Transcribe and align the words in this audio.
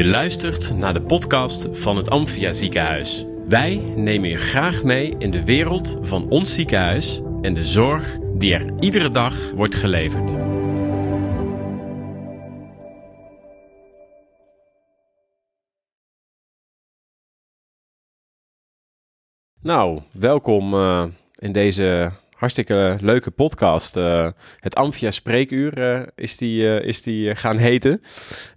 Je 0.00 0.06
luistert 0.06 0.76
naar 0.76 0.92
de 0.92 1.02
podcast 1.02 1.66
van 1.70 1.96
het 1.96 2.10
Amphia 2.10 2.52
Ziekenhuis. 2.52 3.24
Wij 3.48 3.76
nemen 3.96 4.28
je 4.28 4.36
graag 4.36 4.82
mee 4.82 5.14
in 5.18 5.30
de 5.30 5.44
wereld 5.44 5.98
van 6.00 6.28
ons 6.28 6.54
ziekenhuis 6.54 7.20
en 7.42 7.54
de 7.54 7.64
zorg 7.64 8.18
die 8.34 8.54
er 8.54 8.72
iedere 8.78 9.10
dag 9.10 9.50
wordt 9.50 9.74
geleverd. 9.74 10.36
Nou, 19.62 20.00
welkom 20.12 20.74
uh, 20.74 21.04
in 21.34 21.52
deze 21.52 22.12
hartstikke 22.36 22.96
leuke 23.00 23.30
podcast. 23.30 23.96
Uh, 23.96 24.28
het 24.58 24.74
Amphia 24.74 25.10
Spreekuur 25.10 25.78
uh, 25.78 26.06
is 26.14 26.36
die, 26.36 26.80
is 26.80 27.02
die 27.02 27.36
gaan 27.36 27.58
heten. 27.58 28.02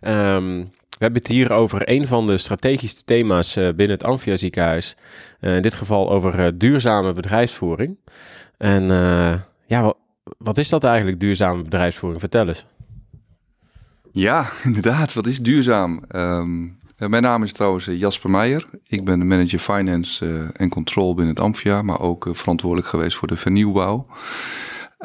Um, 0.02 0.71
we 1.04 1.09
hebben 1.09 1.27
het 1.27 1.38
hier 1.39 1.51
over 1.51 1.89
een 1.89 2.07
van 2.07 2.27
de 2.27 2.37
strategische 2.37 3.04
thema's 3.04 3.54
binnen 3.54 3.89
het 3.89 4.04
Amphia 4.04 4.37
ziekenhuis. 4.37 4.96
in 5.39 5.61
dit 5.61 5.73
geval 5.73 6.11
over 6.11 6.57
duurzame 6.57 7.14
bedrijfsvoering. 7.14 7.97
En 8.57 8.83
ja, 9.65 9.93
wat 10.37 10.57
is 10.57 10.69
dat 10.69 10.83
eigenlijk, 10.83 11.19
duurzame 11.19 11.61
bedrijfsvoering? 11.64 12.19
Vertel 12.19 12.47
eens. 12.47 12.65
Ja, 14.11 14.50
inderdaad. 14.64 15.14
Wat 15.14 15.28
is 15.28 15.39
duurzaam? 15.39 16.04
Um, 16.15 16.78
mijn 16.97 17.23
naam 17.23 17.43
is 17.43 17.51
trouwens 17.51 17.86
Jasper 17.86 18.29
Meijer. 18.29 18.70
Ik 18.87 19.06
ben 19.06 19.20
de 19.20 19.25
manager 19.25 19.59
finance 19.59 20.50
en 20.54 20.70
control 20.70 21.15
binnen 21.15 21.36
het 21.36 21.43
Amphia, 21.43 21.81
maar 21.81 22.00
ook 22.00 22.28
verantwoordelijk 22.31 22.89
geweest 22.89 23.17
voor 23.17 23.28
de 23.28 23.36
vernieuwbouw. 23.36 24.06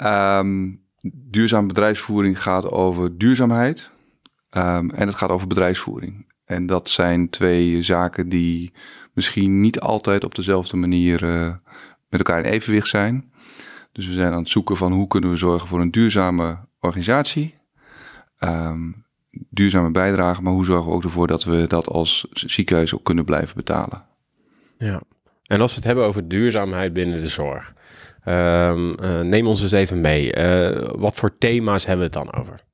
Um, 0.02 0.80
duurzame 1.12 1.66
bedrijfsvoering 1.66 2.42
gaat 2.42 2.70
over 2.70 3.18
duurzaamheid 3.18 3.90
um, 4.50 4.90
en 4.90 5.06
het 5.06 5.14
gaat 5.14 5.30
over 5.30 5.46
bedrijfsvoering. 5.46 6.26
En 6.44 6.66
dat 6.66 6.88
zijn 6.88 7.30
twee 7.30 7.82
zaken 7.82 8.28
die 8.28 8.72
misschien 9.12 9.60
niet 9.60 9.80
altijd 9.80 10.24
op 10.24 10.34
dezelfde 10.34 10.76
manier 10.76 11.22
uh, 11.22 11.54
met 12.08 12.20
elkaar 12.20 12.38
in 12.38 12.50
evenwicht 12.50 12.88
zijn. 12.88 13.32
Dus 13.92 14.06
we 14.06 14.12
zijn 14.12 14.32
aan 14.32 14.38
het 14.38 14.48
zoeken 14.48 14.76
van 14.76 14.92
hoe 14.92 15.06
kunnen 15.06 15.30
we 15.30 15.36
zorgen 15.36 15.68
voor 15.68 15.80
een 15.80 15.90
duurzame 15.90 16.58
organisatie. 16.80 17.54
Um, 18.40 19.06
duurzame 19.50 19.90
bijdrage, 19.90 20.42
maar 20.42 20.52
hoe 20.52 20.64
zorgen 20.64 20.86
we 20.86 20.92
ook 20.92 21.02
ervoor 21.04 21.26
dat 21.26 21.44
we 21.44 21.66
dat 21.66 21.86
als 21.86 22.26
ziekenhuis 22.30 22.94
ook 22.94 23.04
kunnen 23.04 23.24
blijven 23.24 23.56
betalen? 23.56 24.04
Ja, 24.78 25.02
en 25.42 25.60
als 25.60 25.70
we 25.70 25.76
het 25.76 25.84
hebben 25.84 26.04
over 26.04 26.28
duurzaamheid 26.28 26.92
binnen 26.92 27.20
de 27.20 27.28
zorg, 27.28 27.74
um, 28.24 28.94
uh, 29.02 29.20
neem 29.20 29.46
ons 29.46 29.62
eens 29.62 29.72
even 29.72 30.00
mee. 30.00 30.36
Uh, 30.36 30.90
wat 30.96 31.14
voor 31.14 31.38
thema's 31.38 31.86
hebben 31.86 32.10
we 32.10 32.18
het 32.18 32.26
dan 32.26 32.40
over? 32.40 32.66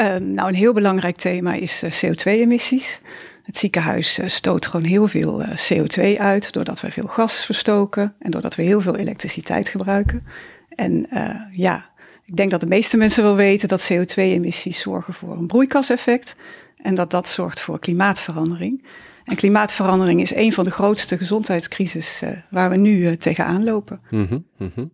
Uh, 0.00 0.16
nou, 0.16 0.48
een 0.48 0.54
heel 0.54 0.72
belangrijk 0.72 1.16
thema 1.16 1.52
is 1.52 1.82
eh, 1.82 1.90
CO2-emissies. 1.90 3.00
Het 3.42 3.56
ziekenhuis 3.56 4.18
eh, 4.18 4.28
stoot 4.28 4.66
gewoon 4.66 4.86
heel 4.86 5.08
veel 5.08 5.44
CO2 5.44 6.16
uit, 6.18 6.52
doordat 6.52 6.80
we 6.80 6.90
veel 6.90 7.06
gas 7.06 7.44
verstoken 7.44 8.14
en 8.18 8.30
doordat 8.30 8.54
we 8.54 8.62
heel 8.62 8.80
veel 8.80 8.96
elektriciteit 8.96 9.68
gebruiken. 9.68 10.26
En 10.68 11.06
ja, 11.50 11.90
ik 12.26 12.36
denk 12.36 12.50
dat 12.50 12.60
de 12.60 12.66
meeste 12.66 12.96
mensen 12.96 13.22
wel 13.22 13.34
weten 13.34 13.68
dat 13.68 13.92
CO2-emissies 13.92 14.80
zorgen 14.80 15.14
voor 15.14 15.36
een 15.36 15.46
broeikaseffect 15.46 16.34
en 16.76 16.94
dat 16.94 17.10
dat 17.10 17.28
zorgt 17.28 17.60
voor 17.60 17.78
klimaatverandering. 17.78 18.84
En 19.30 19.36
klimaatverandering 19.36 20.20
is 20.20 20.34
een 20.34 20.52
van 20.52 20.64
de 20.64 20.70
grootste 20.70 21.18
gezondheidscrisis 21.18 22.20
uh, 22.24 22.30
waar 22.50 22.70
we 22.70 22.76
nu 22.76 22.96
uh, 22.96 23.12
tegenaan 23.12 23.64
lopen. 23.64 24.00
Mm 24.10 24.26
-hmm, 24.26 24.46
mm 24.58 24.70
-hmm. 24.74 24.92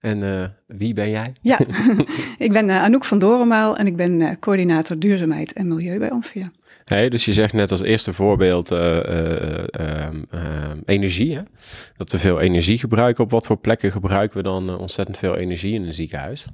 En 0.00 0.18
uh, 0.18 0.44
wie 0.66 0.94
ben 0.94 1.10
jij? 1.10 1.32
Ja, 1.40 1.58
ik 2.46 2.52
ben 2.52 2.70
Anouk 2.70 3.04
van 3.04 3.18
Dorenmaal 3.18 3.76
en 3.76 3.86
ik 3.86 3.96
ben 3.96 4.38
coördinator 4.38 4.98
duurzaamheid 4.98 5.52
en 5.52 5.68
milieu 5.68 5.98
bij 5.98 6.10
Amphia. 6.10 6.50
Hey, 6.84 7.08
dus 7.08 7.24
je 7.24 7.32
zegt 7.32 7.52
net 7.52 7.70
als 7.70 7.82
eerste 7.82 8.12
voorbeeld 8.12 8.70
energie. 10.84 11.36
Hè? 11.36 11.42
Dat 11.96 12.12
we 12.12 12.18
veel 12.18 12.40
energie 12.40 12.78
gebruiken. 12.78 13.24
Op 13.24 13.30
wat 13.30 13.46
voor 13.46 13.58
plekken 13.58 13.92
gebruiken 13.92 14.36
we 14.36 14.42
dan 14.42 14.78
ontzettend 14.78 15.18
veel 15.18 15.36
energie 15.36 15.74
in 15.74 15.82
een 15.82 15.94
ziekenhuis? 15.94 16.46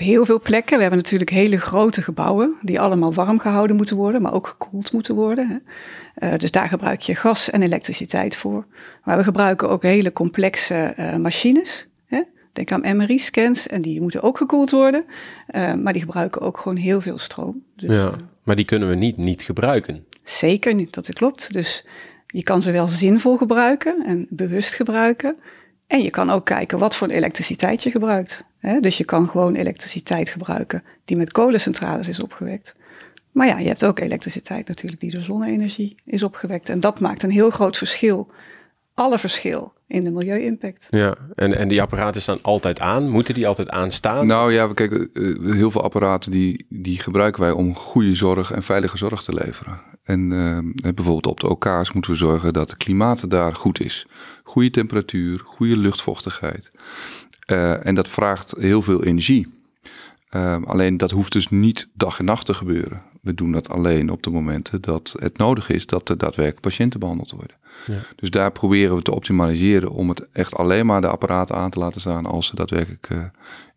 Heel 0.00 0.24
veel 0.24 0.40
plekken. 0.40 0.76
We 0.76 0.82
hebben 0.82 1.00
natuurlijk 1.00 1.30
hele 1.30 1.58
grote 1.58 2.02
gebouwen 2.02 2.54
die 2.62 2.80
allemaal 2.80 3.14
warm 3.14 3.38
gehouden 3.38 3.76
moeten 3.76 3.96
worden, 3.96 4.22
maar 4.22 4.32
ook 4.32 4.46
gekoeld 4.46 4.92
moeten 4.92 5.14
worden. 5.14 5.48
Hè. 5.48 6.28
Uh, 6.28 6.38
dus 6.38 6.50
daar 6.50 6.68
gebruik 6.68 7.00
je 7.00 7.14
gas 7.14 7.50
en 7.50 7.62
elektriciteit 7.62 8.36
voor. 8.36 8.66
Maar 9.04 9.16
we 9.16 9.24
gebruiken 9.24 9.68
ook 9.68 9.82
hele 9.82 10.12
complexe 10.12 10.94
uh, 10.98 11.16
machines. 11.16 11.88
Hè. 12.06 12.22
Denk 12.52 12.72
aan 12.72 12.96
MRI-scans 12.96 13.66
en 13.66 13.82
die 13.82 14.00
moeten 14.00 14.22
ook 14.22 14.36
gekoeld 14.36 14.70
worden. 14.70 15.04
Uh, 15.50 15.74
maar 15.74 15.92
die 15.92 16.02
gebruiken 16.02 16.40
ook 16.40 16.58
gewoon 16.58 16.76
heel 16.76 17.00
veel 17.00 17.18
stroom. 17.18 17.62
Dus, 17.76 17.94
ja, 17.94 18.12
maar 18.42 18.56
die 18.56 18.64
kunnen 18.64 18.88
we 18.88 18.94
niet 18.94 19.16
niet 19.16 19.42
gebruiken. 19.42 20.04
Zeker 20.22 20.74
niet, 20.74 20.94
dat 20.94 21.12
klopt. 21.12 21.52
Dus 21.52 21.84
je 22.26 22.42
kan 22.42 22.62
ze 22.62 22.70
wel 22.70 22.86
zinvol 22.86 23.36
gebruiken 23.36 24.04
en 24.06 24.26
bewust 24.30 24.74
gebruiken. 24.74 25.36
En 25.86 26.02
je 26.02 26.10
kan 26.10 26.30
ook 26.30 26.44
kijken 26.44 26.78
wat 26.78 26.96
voor 26.96 27.08
elektriciteit 27.08 27.82
je 27.82 27.90
gebruikt. 27.90 28.44
Dus 28.80 28.96
je 28.96 29.04
kan 29.04 29.28
gewoon 29.28 29.54
elektriciteit 29.54 30.28
gebruiken 30.28 30.82
die 31.04 31.16
met 31.16 31.32
kolencentrales 31.32 32.08
is 32.08 32.20
opgewekt. 32.20 32.74
Maar 33.32 33.46
ja, 33.46 33.58
je 33.58 33.68
hebt 33.68 33.84
ook 33.84 33.98
elektriciteit 33.98 34.68
natuurlijk 34.68 35.00
die 35.00 35.10
door 35.10 35.22
zonne-energie 35.22 35.96
is 36.04 36.22
opgewekt. 36.22 36.68
En 36.68 36.80
dat 36.80 37.00
maakt 37.00 37.22
een 37.22 37.30
heel 37.30 37.50
groot 37.50 37.76
verschil. 37.76 38.30
Alle 38.94 39.18
verschil 39.18 39.72
in 39.86 40.00
de 40.00 40.10
milieu-impact. 40.10 40.86
Ja, 40.90 41.16
en, 41.34 41.56
en 41.56 41.68
die 41.68 41.82
apparaten 41.82 42.22
staan 42.22 42.38
altijd 42.42 42.80
aan. 42.80 43.08
Moeten 43.08 43.34
die 43.34 43.46
altijd 43.46 43.70
aanstaan? 43.70 44.26
Nou 44.26 44.52
ja, 44.52 44.68
we 44.68 44.74
kijken, 44.74 45.10
uh, 45.12 45.54
heel 45.54 45.70
veel 45.70 45.82
apparaten 45.82 46.30
die, 46.30 46.66
die 46.68 46.98
gebruiken 46.98 47.42
wij 47.42 47.50
om 47.50 47.74
goede 47.74 48.14
zorg 48.14 48.52
en 48.52 48.62
veilige 48.62 48.96
zorg 48.96 49.22
te 49.22 49.34
leveren. 49.34 49.80
En 50.02 50.30
uh, 50.30 50.58
bijvoorbeeld 50.94 51.26
op 51.26 51.40
de 51.40 51.48
OK's 51.48 51.92
moeten 51.92 52.10
we 52.10 52.16
zorgen 52.16 52.52
dat 52.52 52.70
het 52.70 52.78
klimaat 52.78 53.30
daar 53.30 53.54
goed 53.54 53.80
is. 53.80 54.06
Goede 54.42 54.70
temperatuur, 54.70 55.40
goede 55.44 55.76
luchtvochtigheid. 55.76 56.70
Uh, 57.50 57.86
en 57.86 57.94
dat 57.94 58.08
vraagt 58.08 58.54
heel 58.58 58.82
veel 58.82 59.04
energie. 59.04 59.48
Uh, 60.30 60.56
alleen 60.64 60.96
dat 60.96 61.10
hoeft 61.10 61.32
dus 61.32 61.48
niet 61.48 61.88
dag 61.94 62.18
en 62.18 62.24
nacht 62.24 62.46
te 62.46 62.54
gebeuren. 62.54 63.02
We 63.20 63.34
doen 63.34 63.52
dat 63.52 63.68
alleen 63.68 64.10
op 64.10 64.22
de 64.22 64.30
momenten 64.30 64.82
dat 64.82 65.14
het 65.18 65.38
nodig 65.38 65.68
is 65.68 65.86
dat 65.86 66.08
er 66.08 66.18
daadwerkelijk 66.18 66.60
patiënten 66.60 67.00
behandeld 67.00 67.30
worden. 67.30 67.56
Ja. 67.86 67.98
Dus 68.16 68.30
daar 68.30 68.52
proberen 68.52 68.96
we 68.96 69.02
te 69.02 69.14
optimaliseren 69.14 69.90
om 69.90 70.08
het 70.08 70.28
echt 70.32 70.54
alleen 70.54 70.86
maar 70.86 71.00
de 71.00 71.08
apparaten 71.08 71.56
aan 71.56 71.70
te 71.70 71.78
laten 71.78 72.00
staan 72.00 72.26
als 72.26 72.46
ze 72.46 72.54
daadwerkelijk 72.54 73.08
uh, 73.12 73.24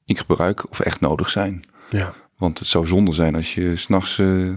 in 0.05 0.17
gebruik 0.17 0.69
of 0.69 0.79
echt 0.79 0.99
nodig 0.99 1.29
zijn. 1.29 1.63
Ja. 1.89 2.13
Want 2.37 2.59
het 2.59 2.67
zou 2.67 2.87
zonde 2.87 3.13
zijn 3.13 3.35
als 3.35 3.53
je 3.53 3.75
s'nachts 3.75 4.17
uh, 4.17 4.55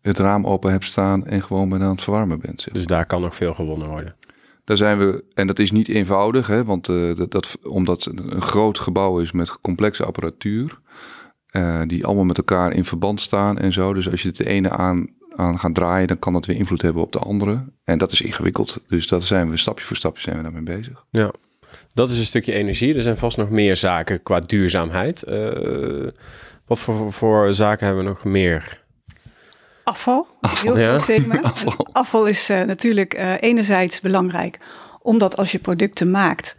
het 0.00 0.18
raam 0.18 0.46
open 0.46 0.70
hebt 0.70 0.84
staan 0.84 1.26
en 1.26 1.42
gewoon 1.42 1.68
bijna 1.68 1.84
aan 1.84 1.90
het 1.90 2.02
verwarmen 2.02 2.40
bent. 2.40 2.60
Zeg. 2.60 2.74
Dus 2.74 2.86
daar 2.86 3.06
kan 3.06 3.20
nog 3.20 3.36
veel 3.36 3.54
gewonnen 3.54 3.88
worden. 3.88 4.15
Daar 4.66 4.76
zijn 4.76 4.98
we, 4.98 5.24
en 5.34 5.46
dat 5.46 5.58
is 5.58 5.70
niet 5.70 5.88
eenvoudig, 5.88 6.46
hè, 6.46 6.64
want 6.64 6.88
uh, 6.88 7.16
dat, 7.16 7.30
dat, 7.30 7.58
omdat 7.62 8.04
het 8.04 8.20
een 8.20 8.42
groot 8.42 8.78
gebouw 8.78 9.18
is 9.18 9.32
met 9.32 9.60
complexe 9.60 10.04
apparatuur, 10.04 10.80
uh, 11.56 11.82
die 11.86 12.06
allemaal 12.06 12.24
met 12.24 12.36
elkaar 12.36 12.72
in 12.72 12.84
verband 12.84 13.20
staan 13.20 13.58
en 13.58 13.72
zo. 13.72 13.92
Dus 13.92 14.10
als 14.10 14.22
je 14.22 14.28
het 14.28 14.36
de 14.36 14.48
ene 14.48 14.70
aan, 14.70 15.08
aan 15.36 15.58
gaat 15.58 15.74
draaien, 15.74 16.06
dan 16.06 16.18
kan 16.18 16.32
dat 16.32 16.46
weer 16.46 16.56
invloed 16.56 16.82
hebben 16.82 17.02
op 17.02 17.12
de 17.12 17.18
andere. 17.18 17.64
En 17.84 17.98
dat 17.98 18.12
is 18.12 18.20
ingewikkeld. 18.20 18.80
Dus 18.88 19.06
daar 19.06 19.22
zijn 19.22 19.50
we 19.50 19.56
stapje 19.56 19.84
voor 19.84 19.96
stapje 19.96 20.22
zijn 20.22 20.36
we 20.36 20.42
daarmee 20.42 20.62
bezig. 20.62 21.04
Ja, 21.10 21.30
dat 21.94 22.10
is 22.10 22.18
een 22.18 22.24
stukje 22.24 22.52
energie. 22.52 22.94
Er 22.94 23.02
zijn 23.02 23.18
vast 23.18 23.36
nog 23.36 23.50
meer 23.50 23.76
zaken 23.76 24.22
qua 24.22 24.40
duurzaamheid. 24.40 25.24
Uh, 25.28 26.08
wat 26.66 26.78
voor, 26.78 27.12
voor 27.12 27.54
zaken 27.54 27.86
hebben 27.86 28.04
we 28.04 28.10
nog 28.10 28.24
meer? 28.24 28.84
Afval, 29.86 30.26
afval 30.40 30.74
heel 30.74 30.92
ja. 30.92 30.98
thema. 30.98 31.40
Afval. 31.52 31.88
afval 31.92 32.26
is 32.26 32.50
uh, 32.50 32.62
natuurlijk 32.62 33.18
uh, 33.18 33.32
enerzijds 33.40 34.00
belangrijk, 34.00 34.58
omdat 35.02 35.36
als 35.36 35.52
je 35.52 35.58
producten 35.58 36.10
maakt, 36.10 36.56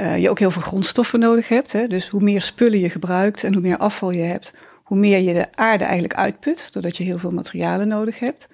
uh, 0.00 0.18
je 0.18 0.30
ook 0.30 0.38
heel 0.38 0.50
veel 0.50 0.62
grondstoffen 0.62 1.20
nodig 1.20 1.48
hebt. 1.48 1.72
Hè? 1.72 1.86
Dus 1.86 2.08
hoe 2.08 2.22
meer 2.22 2.42
spullen 2.42 2.78
je 2.78 2.90
gebruikt 2.90 3.44
en 3.44 3.52
hoe 3.52 3.62
meer 3.62 3.76
afval 3.76 4.10
je 4.10 4.22
hebt, 4.22 4.54
hoe 4.82 4.98
meer 4.98 5.18
je 5.18 5.32
de 5.32 5.46
aarde 5.54 5.84
eigenlijk 5.84 6.14
uitput, 6.14 6.72
doordat 6.72 6.96
je 6.96 7.04
heel 7.04 7.18
veel 7.18 7.30
materialen 7.30 7.88
nodig 7.88 8.18
hebt. 8.18 8.48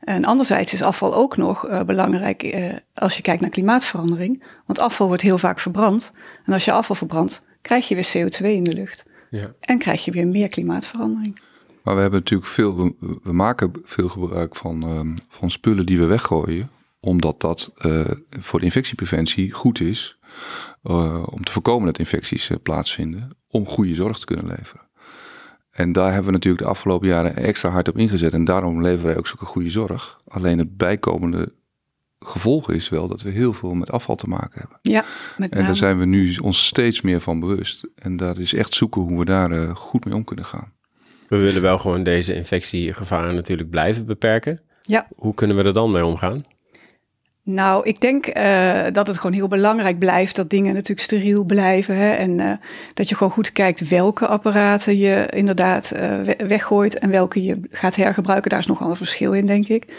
En 0.00 0.24
anderzijds 0.24 0.72
is 0.72 0.82
afval 0.82 1.14
ook 1.14 1.36
nog 1.36 1.84
belangrijk 1.86 2.56
als 2.94 3.16
je 3.16 3.22
kijkt 3.22 3.40
naar 3.40 3.50
klimaatverandering, 3.50 4.42
want 4.66 4.78
afval 4.78 5.06
wordt 5.06 5.22
heel 5.22 5.38
vaak 5.38 5.58
verbrand. 5.58 6.12
En 6.44 6.52
als 6.52 6.64
je 6.64 6.72
afval 6.72 6.96
verbrandt, 6.96 7.46
krijg 7.60 7.88
je 7.88 7.94
weer 7.94 8.12
CO2 8.16 8.46
in 8.46 8.64
de 8.64 8.74
lucht. 8.74 9.04
Ja. 9.30 9.52
En 9.60 9.78
krijg 9.78 10.04
je 10.04 10.10
weer 10.10 10.26
meer 10.26 10.48
klimaatverandering. 10.48 11.40
Maar 11.82 11.94
we 11.94 12.00
hebben 12.00 12.20
natuurlijk 12.20 12.50
veel, 12.50 12.96
we, 13.22 13.32
maken 13.32 13.72
veel 13.84 14.08
gebruik 14.08 14.56
van, 14.56 14.82
um, 14.82 15.14
van 15.28 15.50
spullen 15.50 15.86
die 15.86 15.98
we 15.98 16.04
weggooien, 16.04 16.70
omdat 17.00 17.40
dat 17.40 17.72
uh, 17.86 18.04
voor 18.40 18.58
de 18.58 18.64
infectiepreventie 18.64 19.52
goed 19.52 19.80
is, 19.80 20.18
uh, 20.82 21.22
om 21.30 21.44
te 21.44 21.52
voorkomen 21.52 21.86
dat 21.86 21.98
infecties 21.98 22.50
uh, 22.50 22.56
plaatsvinden, 22.62 23.36
om 23.48 23.66
goede 23.66 23.94
zorg 23.94 24.18
te 24.18 24.24
kunnen 24.24 24.46
leveren. 24.46 24.90
En 25.70 25.92
daar 25.92 26.08
hebben 26.08 26.26
we 26.26 26.32
natuurlijk 26.32 26.62
de 26.62 26.70
afgelopen 26.70 27.08
jaren 27.08 27.36
extra 27.36 27.70
hard 27.70 27.88
op 27.88 27.98
ingezet 27.98 28.32
en 28.32 28.44
daarom 28.44 28.82
leveren 28.82 29.06
wij 29.06 29.16
ook 29.16 29.26
zulke 29.26 29.44
goede 29.44 29.70
zorg. 29.70 30.20
Alleen 30.26 30.58
het 30.58 30.76
bijkomende 30.76 31.52
gevolg 32.18 32.70
is 32.70 32.88
wel 32.88 33.08
dat 33.08 33.22
we 33.22 33.30
heel 33.30 33.52
veel 33.52 33.74
met 33.74 33.90
afval 33.90 34.16
te 34.16 34.28
maken 34.28 34.60
hebben. 34.60 34.78
Ja, 34.82 35.04
met 35.36 35.50
en 35.50 35.64
daar 35.64 35.76
zijn 35.76 35.98
we 35.98 36.04
nu 36.04 36.36
ons 36.36 36.66
steeds 36.66 37.00
meer 37.00 37.20
van 37.20 37.40
bewust. 37.40 37.88
En 37.94 38.16
dat 38.16 38.38
is 38.38 38.54
echt 38.54 38.74
zoeken 38.74 39.02
hoe 39.02 39.18
we 39.18 39.24
daar 39.24 39.76
goed 39.76 40.04
mee 40.04 40.14
om 40.14 40.24
kunnen 40.24 40.44
gaan. 40.44 40.72
We 41.32 41.38
willen 41.38 41.62
wel 41.62 41.78
gewoon 41.78 42.02
deze 42.02 42.34
infectiegevaren 42.34 43.34
natuurlijk 43.34 43.70
blijven 43.70 44.06
beperken. 44.06 44.60
Ja. 44.82 45.06
Hoe 45.16 45.34
kunnen 45.34 45.56
we 45.56 45.62
er 45.62 45.72
dan 45.72 45.90
mee 45.90 46.04
omgaan? 46.04 46.44
Nou, 47.42 47.86
ik 47.86 48.00
denk 48.00 48.36
uh, 48.36 48.84
dat 48.92 49.06
het 49.06 49.16
gewoon 49.16 49.32
heel 49.32 49.48
belangrijk 49.48 49.98
blijft 49.98 50.36
dat 50.36 50.50
dingen 50.50 50.74
natuurlijk 50.74 51.00
steriel 51.00 51.44
blijven. 51.44 51.96
Hè? 51.96 52.10
En 52.10 52.38
uh, 52.38 52.52
dat 52.94 53.08
je 53.08 53.16
gewoon 53.16 53.32
goed 53.32 53.52
kijkt 53.52 53.88
welke 53.88 54.26
apparaten 54.26 54.98
je 54.98 55.26
inderdaad 55.30 55.92
uh, 55.96 56.20
weggooit 56.46 56.98
en 56.98 57.10
welke 57.10 57.42
je 57.42 57.60
gaat 57.70 57.96
hergebruiken. 57.96 58.50
Daar 58.50 58.58
is 58.58 58.66
nogal 58.66 58.90
een 58.90 58.96
verschil 58.96 59.32
in, 59.32 59.46
denk 59.46 59.68
ik. 59.68 59.94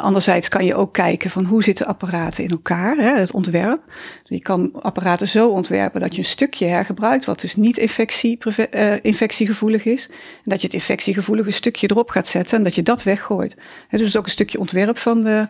Anderzijds 0.00 0.48
kan 0.48 0.64
je 0.64 0.74
ook 0.74 0.92
kijken 0.92 1.30
van 1.30 1.44
hoe 1.44 1.62
zitten 1.62 1.86
apparaten 1.86 2.44
in 2.44 2.50
elkaar, 2.50 2.96
hè? 2.96 3.18
het 3.18 3.32
ontwerp. 3.32 3.80
Je 4.24 4.40
kan 4.40 4.70
apparaten 4.82 5.28
zo 5.28 5.48
ontwerpen 5.48 6.00
dat 6.00 6.12
je 6.12 6.18
een 6.18 6.24
stukje 6.24 6.66
hergebruikt, 6.66 7.24
wat 7.24 7.40
dus 7.40 7.56
niet 7.56 7.76
infectie, 7.76 8.38
infectiegevoelig 9.02 9.84
is. 9.84 10.08
En 10.10 10.16
dat 10.42 10.60
je 10.60 10.66
het 10.66 10.74
infectiegevoelige 10.74 11.50
stukje 11.50 11.90
erop 11.90 12.10
gaat 12.10 12.26
zetten 12.26 12.58
en 12.58 12.64
dat 12.64 12.74
je 12.74 12.82
dat 12.82 13.02
weggooit. 13.02 13.56
Hè? 13.88 13.98
Dus 13.98 14.16
ook 14.16 14.24
een 14.24 14.30
stukje 14.30 14.58
ontwerp 14.58 14.98
van 14.98 15.22
de 15.22 15.48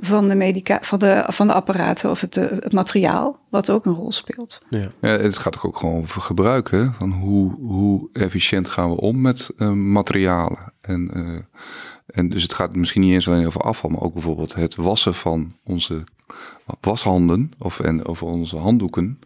van 0.00 0.28
de, 0.28 0.34
medica 0.34 0.78
van 0.82 0.98
de, 0.98 1.24
van 1.26 1.46
de 1.46 1.52
apparaten 1.52 2.10
of 2.10 2.20
het, 2.20 2.36
eh, 2.36 2.50
het 2.50 2.72
materiaal, 2.72 3.38
wat 3.48 3.70
ook 3.70 3.86
een 3.86 3.94
rol 3.94 4.12
speelt. 4.12 4.62
Ja. 4.70 4.92
ja 5.00 5.08
het 5.08 5.38
gaat 5.38 5.62
ook 5.62 5.76
gewoon 5.76 6.00
over 6.00 6.20
gebruiken. 6.20 6.94
Van 6.98 7.10
hoe, 7.10 7.54
hoe 7.60 8.08
efficiënt 8.12 8.68
gaan 8.68 8.90
we 8.90 9.00
om 9.00 9.20
met 9.20 9.50
uh, 9.56 9.70
materialen? 9.70 10.72
En, 10.80 11.10
uh, 11.14 11.38
en 12.12 12.28
dus 12.28 12.42
het 12.42 12.54
gaat 12.54 12.76
misschien 12.76 13.02
niet 13.02 13.12
eens 13.12 13.28
alleen 13.28 13.46
over 13.46 13.60
afval, 13.60 13.90
maar 13.90 14.00
ook 14.00 14.12
bijvoorbeeld 14.12 14.54
het 14.54 14.74
wassen 14.74 15.14
van 15.14 15.54
onze 15.64 16.04
washanden 16.80 17.50
of 17.58 17.80
en 17.80 18.04
over 18.04 18.26
onze 18.26 18.56
handdoeken. 18.56 19.18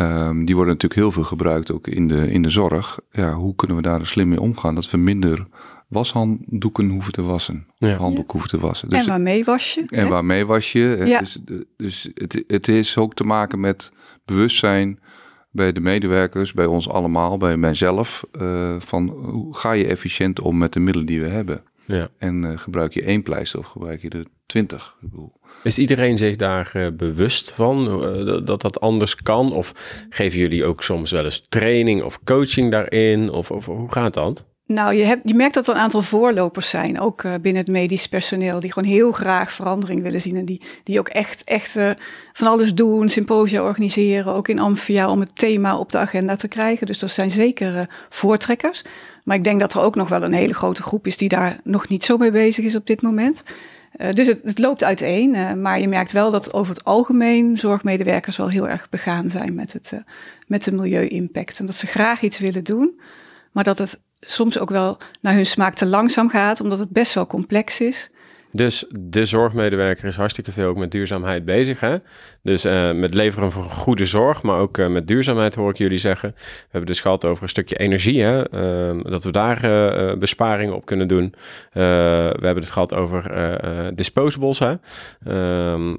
Um, 0.00 0.44
die 0.44 0.54
worden 0.54 0.74
natuurlijk 0.74 1.00
heel 1.00 1.12
veel 1.12 1.24
gebruikt 1.24 1.72
ook 1.72 1.86
in 1.86 2.08
de, 2.08 2.30
in 2.30 2.42
de 2.42 2.50
zorg. 2.50 2.98
Ja, 3.10 3.34
hoe 3.34 3.54
kunnen 3.54 3.76
we 3.76 3.82
daar 3.82 4.00
er 4.00 4.06
slim 4.06 4.28
mee 4.28 4.40
omgaan? 4.40 4.74
Dat 4.74 4.90
we 4.90 4.96
minder 4.96 5.46
washanddoeken 5.88 6.88
hoeven 6.88 7.12
te 7.12 7.22
wassen. 7.22 7.66
Of 7.78 7.88
ja. 7.88 7.96
handdoeken 7.96 8.32
hoeven 8.32 8.50
te 8.50 8.66
wassen. 8.66 8.88
Dus 8.88 9.00
en 9.00 9.06
waarmee 9.06 9.44
was 9.44 9.74
je? 9.74 9.84
En 9.88 10.08
waarmee 10.08 10.46
was 10.46 10.72
je. 10.72 11.02
Ja. 11.04 11.18
Dus, 11.18 11.38
dus 11.76 12.10
het, 12.14 12.44
het 12.46 12.68
is 12.68 12.96
ook 12.96 13.14
te 13.14 13.24
maken 13.24 13.60
met 13.60 13.92
bewustzijn 14.24 15.00
bij 15.50 15.72
de 15.72 15.80
medewerkers, 15.80 16.52
bij 16.52 16.66
ons 16.66 16.88
allemaal, 16.88 17.36
bij 17.36 17.56
mijzelf. 17.56 18.24
Uh, 18.40 18.76
van 18.78 19.08
hoe 19.08 19.56
ga 19.56 19.72
je 19.72 19.86
efficiënt 19.86 20.40
om 20.40 20.58
met 20.58 20.72
de 20.72 20.80
middelen 20.80 21.06
die 21.06 21.20
we 21.20 21.28
hebben? 21.28 21.62
Ja. 21.86 22.08
En 22.18 22.42
uh, 22.42 22.58
gebruik 22.58 22.94
je 22.94 23.02
één 23.02 23.22
pleister 23.22 23.58
of 23.58 23.66
gebruik 23.66 24.02
je 24.02 24.08
er 24.08 24.24
twintig? 24.46 24.96
Is 25.62 25.78
iedereen 25.78 26.18
zich 26.18 26.36
daar 26.36 26.72
uh, 26.76 26.86
bewust 26.92 27.52
van 27.52 27.84
dat 28.44 28.60
dat 28.60 28.80
anders 28.80 29.14
kan? 29.14 29.52
Of 29.52 29.72
geven 30.08 30.38
jullie 30.38 30.64
ook 30.64 30.82
soms 30.82 31.10
wel 31.10 31.24
eens 31.24 31.46
training 31.48 32.02
of 32.02 32.24
coaching 32.24 32.70
daarin? 32.70 33.30
Of, 33.30 33.50
of 33.50 33.66
hoe 33.66 33.92
gaat 33.92 34.14
dat? 34.14 34.46
Nou, 34.72 34.94
je, 34.94 35.04
hebt, 35.04 35.28
je 35.28 35.34
merkt 35.34 35.54
dat 35.54 35.66
er 35.66 35.74
een 35.74 35.80
aantal 35.80 36.02
voorlopers 36.02 36.70
zijn, 36.70 37.00
ook 37.00 37.22
uh, 37.22 37.34
binnen 37.40 37.62
het 37.62 37.70
medisch 37.70 38.06
personeel, 38.06 38.60
die 38.60 38.72
gewoon 38.72 38.88
heel 38.88 39.12
graag 39.12 39.52
verandering 39.52 40.02
willen 40.02 40.20
zien. 40.20 40.36
En 40.36 40.44
die, 40.44 40.60
die 40.84 40.98
ook 40.98 41.08
echt, 41.08 41.44
echt 41.44 41.76
uh, 41.76 41.90
van 42.32 42.46
alles 42.46 42.74
doen, 42.74 43.08
symposia 43.08 43.62
organiseren, 43.62 44.34
ook 44.34 44.48
in 44.48 44.58
Amphia, 44.58 45.10
om 45.10 45.20
het 45.20 45.36
thema 45.36 45.78
op 45.78 45.92
de 45.92 45.98
agenda 45.98 46.36
te 46.36 46.48
krijgen. 46.48 46.86
Dus 46.86 47.02
er 47.02 47.08
zijn 47.08 47.30
zeker 47.30 47.76
uh, 47.76 47.82
voortrekkers. 48.08 48.84
Maar 49.24 49.36
ik 49.36 49.44
denk 49.44 49.60
dat 49.60 49.74
er 49.74 49.80
ook 49.80 49.94
nog 49.94 50.08
wel 50.08 50.22
een 50.22 50.32
hele 50.32 50.54
grote 50.54 50.82
groep 50.82 51.06
is 51.06 51.16
die 51.16 51.28
daar 51.28 51.60
nog 51.64 51.88
niet 51.88 52.04
zo 52.04 52.16
mee 52.16 52.30
bezig 52.30 52.64
is 52.64 52.76
op 52.76 52.86
dit 52.86 53.02
moment. 53.02 53.44
dus 54.12 54.26
het, 54.26 54.40
het, 54.44 54.58
loopt 54.58 54.84
uiteen, 54.84 55.60
maar 55.60 55.80
je 55.80 55.88
merkt 55.88 56.12
wel 56.12 56.30
dat 56.30 56.52
over 56.52 56.74
het 56.74 56.84
algemeen 56.84 57.56
zorgmedewerkers 57.56 58.36
wel 58.36 58.48
heel 58.48 58.68
erg 58.68 58.88
begaan 58.90 59.30
zijn 59.30 59.54
met, 59.54 59.72
het, 59.72 59.92
met 60.46 60.64
de 60.64 60.72
milieu-impact. 60.72 61.58
En 61.58 61.66
dat 61.66 61.74
ze 61.74 61.86
graag 61.86 62.22
iets 62.22 62.38
willen 62.38 62.64
doen, 62.64 63.00
maar 63.52 63.64
dat 63.64 63.78
het 63.78 64.02
soms 64.20 64.58
ook 64.58 64.70
wel 64.70 64.96
naar 65.20 65.34
hun 65.34 65.46
smaak 65.46 65.74
te 65.74 65.86
langzaam 65.86 66.28
gaat, 66.28 66.60
omdat 66.60 66.78
het 66.78 66.90
best 66.90 67.14
wel 67.14 67.26
complex 67.26 67.80
is. 67.80 68.10
Dus 68.52 68.84
de 69.00 69.26
zorgmedewerker 69.26 70.04
is 70.04 70.16
hartstikke 70.16 70.52
veel 70.52 70.68
ook 70.68 70.76
met 70.76 70.90
duurzaamheid 70.90 71.44
bezig. 71.44 71.80
Hè? 71.80 71.96
Dus 72.42 72.64
uh, 72.64 72.92
met 72.92 73.14
leveren 73.14 73.52
van 73.52 73.62
goede 73.62 74.06
zorg, 74.06 74.42
maar 74.42 74.58
ook 74.58 74.78
uh, 74.78 74.86
met 74.86 75.08
duurzaamheid 75.08 75.54
hoor 75.54 75.70
ik 75.70 75.76
jullie 75.76 75.98
zeggen. 75.98 76.32
We 76.36 76.68
hebben 76.70 76.86
dus 76.86 77.00
gehad 77.00 77.24
over 77.24 77.42
een 77.42 77.48
stukje 77.48 77.76
energie, 77.76 78.22
hè? 78.22 78.54
Uh, 78.54 79.04
dat 79.04 79.24
we 79.24 79.32
daar 79.32 79.64
uh, 79.64 80.18
besparingen 80.18 80.74
op 80.74 80.84
kunnen 80.84 81.08
doen. 81.08 81.34
we 81.72 81.80
hebben 82.40 82.62
het 82.62 82.70
gehad 82.70 82.94
over 82.94 83.30
disposables, 83.94 84.58
hè? 84.58 84.74
Ehm, 85.24 85.94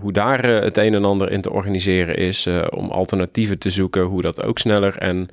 hoe 0.00 0.12
daar 0.12 0.44
het 0.44 0.76
een 0.76 0.94
en 0.94 1.04
ander 1.04 1.30
in 1.30 1.40
te 1.40 1.52
organiseren 1.52 2.16
is 2.16 2.48
om 2.68 2.90
alternatieven 2.90 3.58
te 3.58 3.70
zoeken, 3.70 4.02
hoe 4.02 4.22
dat 4.22 4.42
ook 4.42 4.58
sneller 4.58 4.96
en 4.96 5.28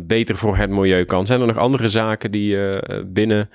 beter 0.00 0.36
voor 0.36 0.56
het 0.56 0.70
milieu 0.70 1.04
kan. 1.04 1.26
Zijn 1.26 1.40
er 1.40 1.46
nog 1.46 1.58
andere 1.58 1.88
zaken 1.88 2.30
die 2.30 2.58
binnen 3.06 3.50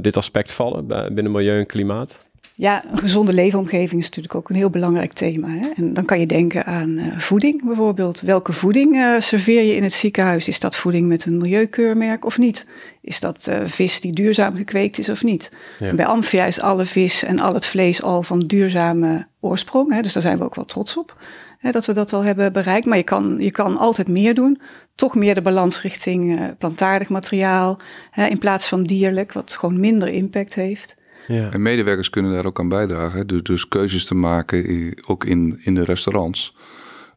dit 0.00 0.16
aspect 0.16 0.52
vallen, 0.52 0.86
binnen 1.14 1.32
milieu 1.32 1.58
en 1.58 1.66
klimaat? 1.66 2.26
Ja, 2.54 2.84
een 2.90 2.98
gezonde 2.98 3.32
leefomgeving 3.32 4.00
is 4.00 4.06
natuurlijk 4.06 4.34
ook 4.34 4.48
een 4.48 4.56
heel 4.56 4.70
belangrijk 4.70 5.12
thema. 5.12 5.48
Hè? 5.48 5.68
En 5.76 5.94
dan 5.94 6.04
kan 6.04 6.20
je 6.20 6.26
denken 6.26 6.64
aan 6.64 6.90
uh, 6.90 7.18
voeding 7.18 7.64
bijvoorbeeld. 7.64 8.20
Welke 8.20 8.52
voeding 8.52 8.94
uh, 8.94 9.14
serveer 9.18 9.62
je 9.62 9.74
in 9.74 9.82
het 9.82 9.92
ziekenhuis? 9.92 10.48
Is 10.48 10.60
dat 10.60 10.76
voeding 10.76 11.06
met 11.06 11.24
een 11.24 11.36
milieukeurmerk 11.36 12.24
of 12.24 12.38
niet? 12.38 12.66
Is 13.00 13.20
dat 13.20 13.46
uh, 13.48 13.56
vis 13.64 14.00
die 14.00 14.12
duurzaam 14.12 14.56
gekweekt 14.56 14.98
is 14.98 15.08
of 15.08 15.22
niet? 15.22 15.50
Ja. 15.78 15.94
Bij 15.94 16.06
Amphia 16.06 16.44
is 16.44 16.60
alle 16.60 16.84
vis 16.84 17.24
en 17.24 17.40
al 17.40 17.54
het 17.54 17.66
vlees 17.66 18.02
al 18.02 18.22
van 18.22 18.38
duurzame 18.38 19.26
oorsprong. 19.40 19.92
Hè? 19.92 20.02
Dus 20.02 20.12
daar 20.12 20.22
zijn 20.22 20.38
we 20.38 20.44
ook 20.44 20.54
wel 20.54 20.64
trots 20.64 20.96
op. 20.96 21.16
Hè, 21.58 21.70
dat 21.70 21.86
we 21.86 21.92
dat 21.92 22.12
al 22.12 22.24
hebben 22.24 22.52
bereikt. 22.52 22.86
Maar 22.86 22.96
je 22.96 23.02
kan, 23.02 23.36
je 23.38 23.50
kan 23.50 23.76
altijd 23.76 24.08
meer 24.08 24.34
doen. 24.34 24.60
Toch 24.94 25.14
meer 25.14 25.34
de 25.34 25.42
balans 25.42 25.82
richting 25.82 26.54
plantaardig 26.58 27.08
materiaal. 27.08 27.78
Hè, 28.10 28.26
in 28.26 28.38
plaats 28.38 28.68
van 28.68 28.82
dierlijk, 28.82 29.32
wat 29.32 29.56
gewoon 29.56 29.80
minder 29.80 30.08
impact 30.08 30.54
heeft. 30.54 30.96
Ja. 31.28 31.50
En 31.50 31.62
medewerkers 31.62 32.10
kunnen 32.10 32.32
daar 32.32 32.46
ook 32.46 32.60
aan 32.60 32.68
bijdragen. 32.68 33.26
Dus, 33.26 33.42
dus 33.42 33.68
keuzes 33.68 34.04
te 34.04 34.14
maken, 34.14 34.94
ook 35.06 35.24
in, 35.24 35.60
in 35.64 35.74
de 35.74 35.84
restaurants. 35.84 36.56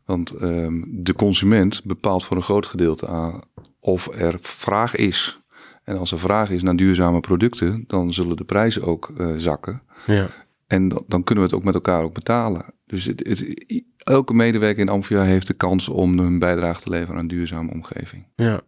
Want 0.05 0.41
um, 0.41 0.85
de 0.89 1.13
consument 1.13 1.83
bepaalt 1.83 2.25
voor 2.25 2.37
een 2.37 2.43
groot 2.43 2.65
gedeelte 2.65 3.07
aan 3.07 3.41
of 3.79 4.09
er 4.13 4.37
vraag 4.41 4.95
is. 4.95 5.39
En 5.83 5.97
als 5.97 6.11
er 6.11 6.19
vraag 6.19 6.49
is 6.49 6.61
naar 6.61 6.75
duurzame 6.75 7.19
producten, 7.19 7.83
dan 7.87 8.13
zullen 8.13 8.37
de 8.37 8.43
prijzen 8.43 8.83
ook 8.83 9.11
uh, 9.17 9.33
zakken. 9.37 9.81
Ja. 10.05 10.27
En 10.67 10.87
dan, 10.89 11.03
dan, 11.07 11.23
kunnen 11.23 11.43
we 11.43 11.49
het 11.49 11.59
ook 11.59 11.65
met 11.65 11.73
elkaar 11.73 12.03
ook 12.03 12.13
betalen. 12.13 12.65
Dus 12.85 13.05
het, 13.05 13.27
het, 13.27 13.55
elke 13.97 14.33
medewerker 14.33 14.81
in 14.81 14.89
Amphia 14.89 15.21
heeft 15.21 15.47
de 15.47 15.53
kans 15.53 15.89
om 15.89 16.19
een 16.19 16.39
bijdrage 16.39 16.81
te 16.81 16.89
leveren 16.89 17.15
aan 17.15 17.21
een 17.21 17.27
duurzame 17.27 17.71
omgeving. 17.71 18.25
Ja. 18.35 18.61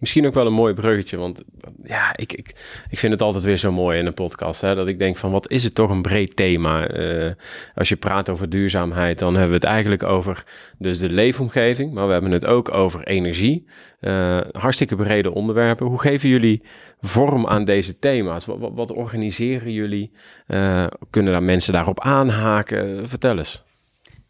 Misschien 0.00 0.26
ook 0.26 0.34
wel 0.34 0.46
een 0.46 0.52
mooi 0.52 0.74
bruggetje, 0.74 1.16
want 1.16 1.42
ja, 1.82 2.16
ik, 2.16 2.32
ik, 2.32 2.54
ik 2.90 2.98
vind 2.98 3.12
het 3.12 3.22
altijd 3.22 3.44
weer 3.44 3.56
zo 3.56 3.72
mooi 3.72 3.98
in 3.98 4.06
een 4.06 4.14
podcast. 4.14 4.60
Hè, 4.60 4.74
dat 4.74 4.88
ik 4.88 4.98
denk 4.98 5.16
van 5.16 5.30
wat 5.30 5.50
is 5.50 5.64
het 5.64 5.74
toch 5.74 5.90
een 5.90 6.02
breed 6.02 6.36
thema. 6.36 6.96
Uh, 6.96 7.32
als 7.74 7.88
je 7.88 7.96
praat 7.96 8.28
over 8.28 8.48
duurzaamheid, 8.48 9.18
dan 9.18 9.32
hebben 9.32 9.50
we 9.50 9.54
het 9.54 9.64
eigenlijk 9.64 10.02
over 10.02 10.44
dus 10.78 10.98
de 10.98 11.10
leefomgeving. 11.10 11.92
Maar 11.92 12.06
we 12.06 12.12
hebben 12.12 12.30
het 12.30 12.46
ook 12.46 12.74
over 12.74 13.06
energie. 13.06 13.66
Uh, 14.00 14.38
hartstikke 14.52 14.96
brede 14.96 15.34
onderwerpen. 15.34 15.86
Hoe 15.86 16.00
geven 16.00 16.28
jullie 16.28 16.62
vorm 17.00 17.46
aan 17.46 17.64
deze 17.64 17.98
thema's? 17.98 18.46
Wat, 18.46 18.92
organiseren 18.92 19.72
jullie? 19.72 20.12
Uh, 20.46 20.86
kunnen 21.10 21.32
daar 21.32 21.42
mensen 21.42 21.72
daarop 21.72 22.00
aanhaken? 22.00 23.08
Vertel 23.08 23.38
eens. 23.38 23.64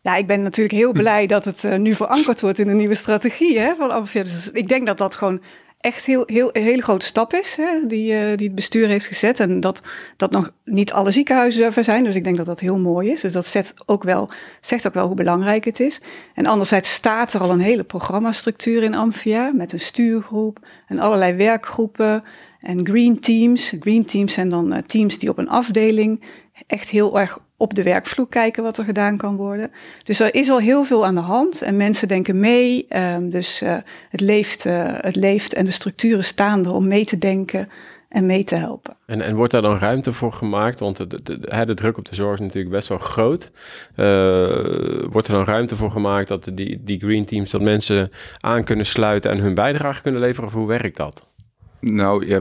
Ja, 0.02 0.16
ik 0.16 0.26
ben 0.26 0.42
natuurlijk 0.42 0.76
heel 0.76 0.92
blij 0.92 1.26
dat 1.26 1.44
het 1.44 1.64
uh, 1.64 1.76
nu 1.76 1.94
verankerd 1.94 2.40
wordt 2.40 2.58
in 2.58 2.68
een 2.68 2.76
nieuwe 2.76 2.94
strategie 2.94 3.58
hè, 3.58 3.74
van 3.74 3.90
Amphia. 3.90 4.22
Dus 4.22 4.50
ik 4.50 4.68
denk 4.68 4.86
dat 4.86 4.98
dat 4.98 5.14
gewoon 5.14 5.40
echt 5.80 6.06
heel, 6.06 6.22
heel, 6.26 6.50
een 6.52 6.62
hele 6.62 6.82
grote 6.82 7.06
stap 7.06 7.32
is 7.32 7.56
hè, 7.56 7.86
die, 7.86 8.12
uh, 8.12 8.36
die 8.36 8.46
het 8.46 8.54
bestuur 8.54 8.88
heeft 8.88 9.06
gezet. 9.06 9.40
En 9.40 9.60
dat, 9.60 9.82
dat 10.16 10.30
nog 10.30 10.52
niet 10.64 10.92
alle 10.92 11.10
ziekenhuizen 11.10 11.74
er 11.74 11.84
zijn. 11.84 12.04
Dus 12.04 12.14
ik 12.14 12.24
denk 12.24 12.36
dat 12.36 12.46
dat 12.46 12.60
heel 12.60 12.78
mooi 12.78 13.10
is. 13.10 13.20
Dus 13.20 13.32
dat 13.32 13.46
zet 13.46 13.74
ook 13.86 14.02
wel, 14.02 14.30
zegt 14.60 14.86
ook 14.86 14.94
wel 14.94 15.06
hoe 15.06 15.16
belangrijk 15.16 15.64
het 15.64 15.80
is. 15.80 16.00
En 16.34 16.46
anderzijds 16.46 16.92
staat 16.92 17.32
er 17.32 17.40
al 17.40 17.50
een 17.50 17.60
hele 17.60 17.84
programmastructuur 17.84 18.82
in 18.82 18.94
Amphia 18.94 19.52
met 19.54 19.72
een 19.72 19.80
stuurgroep 19.80 20.58
en 20.86 20.98
allerlei 20.98 21.34
werkgroepen 21.34 22.24
en 22.60 22.86
green 22.86 23.20
teams. 23.20 23.74
Green 23.80 24.04
teams 24.04 24.32
zijn 24.32 24.48
dan 24.48 24.72
uh, 24.72 24.78
teams 24.86 25.18
die 25.18 25.28
op 25.28 25.38
een 25.38 25.48
afdeling 25.48 26.24
echt 26.66 26.88
heel 26.88 27.20
erg 27.20 27.38
op 27.60 27.74
de 27.74 27.82
werkvloer 27.82 28.28
kijken 28.28 28.62
wat 28.62 28.78
er 28.78 28.84
gedaan 28.84 29.16
kan 29.16 29.36
worden. 29.36 29.70
Dus 30.04 30.20
er 30.20 30.34
is 30.34 30.50
al 30.50 30.58
heel 30.58 30.84
veel 30.84 31.06
aan 31.06 31.14
de 31.14 31.20
hand 31.20 31.62
en 31.62 31.76
mensen 31.76 32.08
denken 32.08 32.40
mee. 32.40 32.86
Um, 32.88 33.30
dus 33.30 33.62
uh, 33.62 33.76
het, 34.08 34.20
leeft, 34.20 34.66
uh, 34.66 34.82
het 34.86 35.16
leeft 35.16 35.54
en 35.54 35.64
de 35.64 35.70
structuren 35.70 36.24
staan 36.24 36.64
er 36.64 36.72
om 36.72 36.88
mee 36.88 37.04
te 37.04 37.18
denken 37.18 37.68
en 38.08 38.26
mee 38.26 38.44
te 38.44 38.54
helpen. 38.54 38.96
En, 39.06 39.20
en 39.20 39.34
wordt 39.34 39.52
daar 39.52 39.62
dan 39.62 39.78
ruimte 39.78 40.12
voor 40.12 40.32
gemaakt? 40.32 40.80
Want 40.80 40.96
de, 40.96 41.06
de, 41.06 41.22
de, 41.22 41.64
de 41.64 41.74
druk 41.74 41.98
op 41.98 42.08
de 42.08 42.14
zorg 42.14 42.34
is 42.34 42.44
natuurlijk 42.44 42.74
best 42.74 42.88
wel 42.88 42.98
groot. 42.98 43.50
Uh, 43.96 44.06
wordt 45.10 45.26
er 45.26 45.34
dan 45.34 45.44
ruimte 45.44 45.76
voor 45.76 45.90
gemaakt 45.90 46.28
dat 46.28 46.50
die, 46.54 46.80
die 46.84 46.98
green 46.98 47.24
teams, 47.24 47.50
dat 47.50 47.62
mensen 47.62 48.08
aan 48.38 48.64
kunnen 48.64 48.86
sluiten 48.86 49.30
en 49.30 49.38
hun 49.38 49.54
bijdrage 49.54 50.02
kunnen 50.02 50.20
leveren? 50.20 50.48
Of 50.48 50.54
hoe 50.54 50.66
werkt 50.66 50.96
dat? 50.96 51.26
Nou 51.80 52.26
ja, 52.26 52.40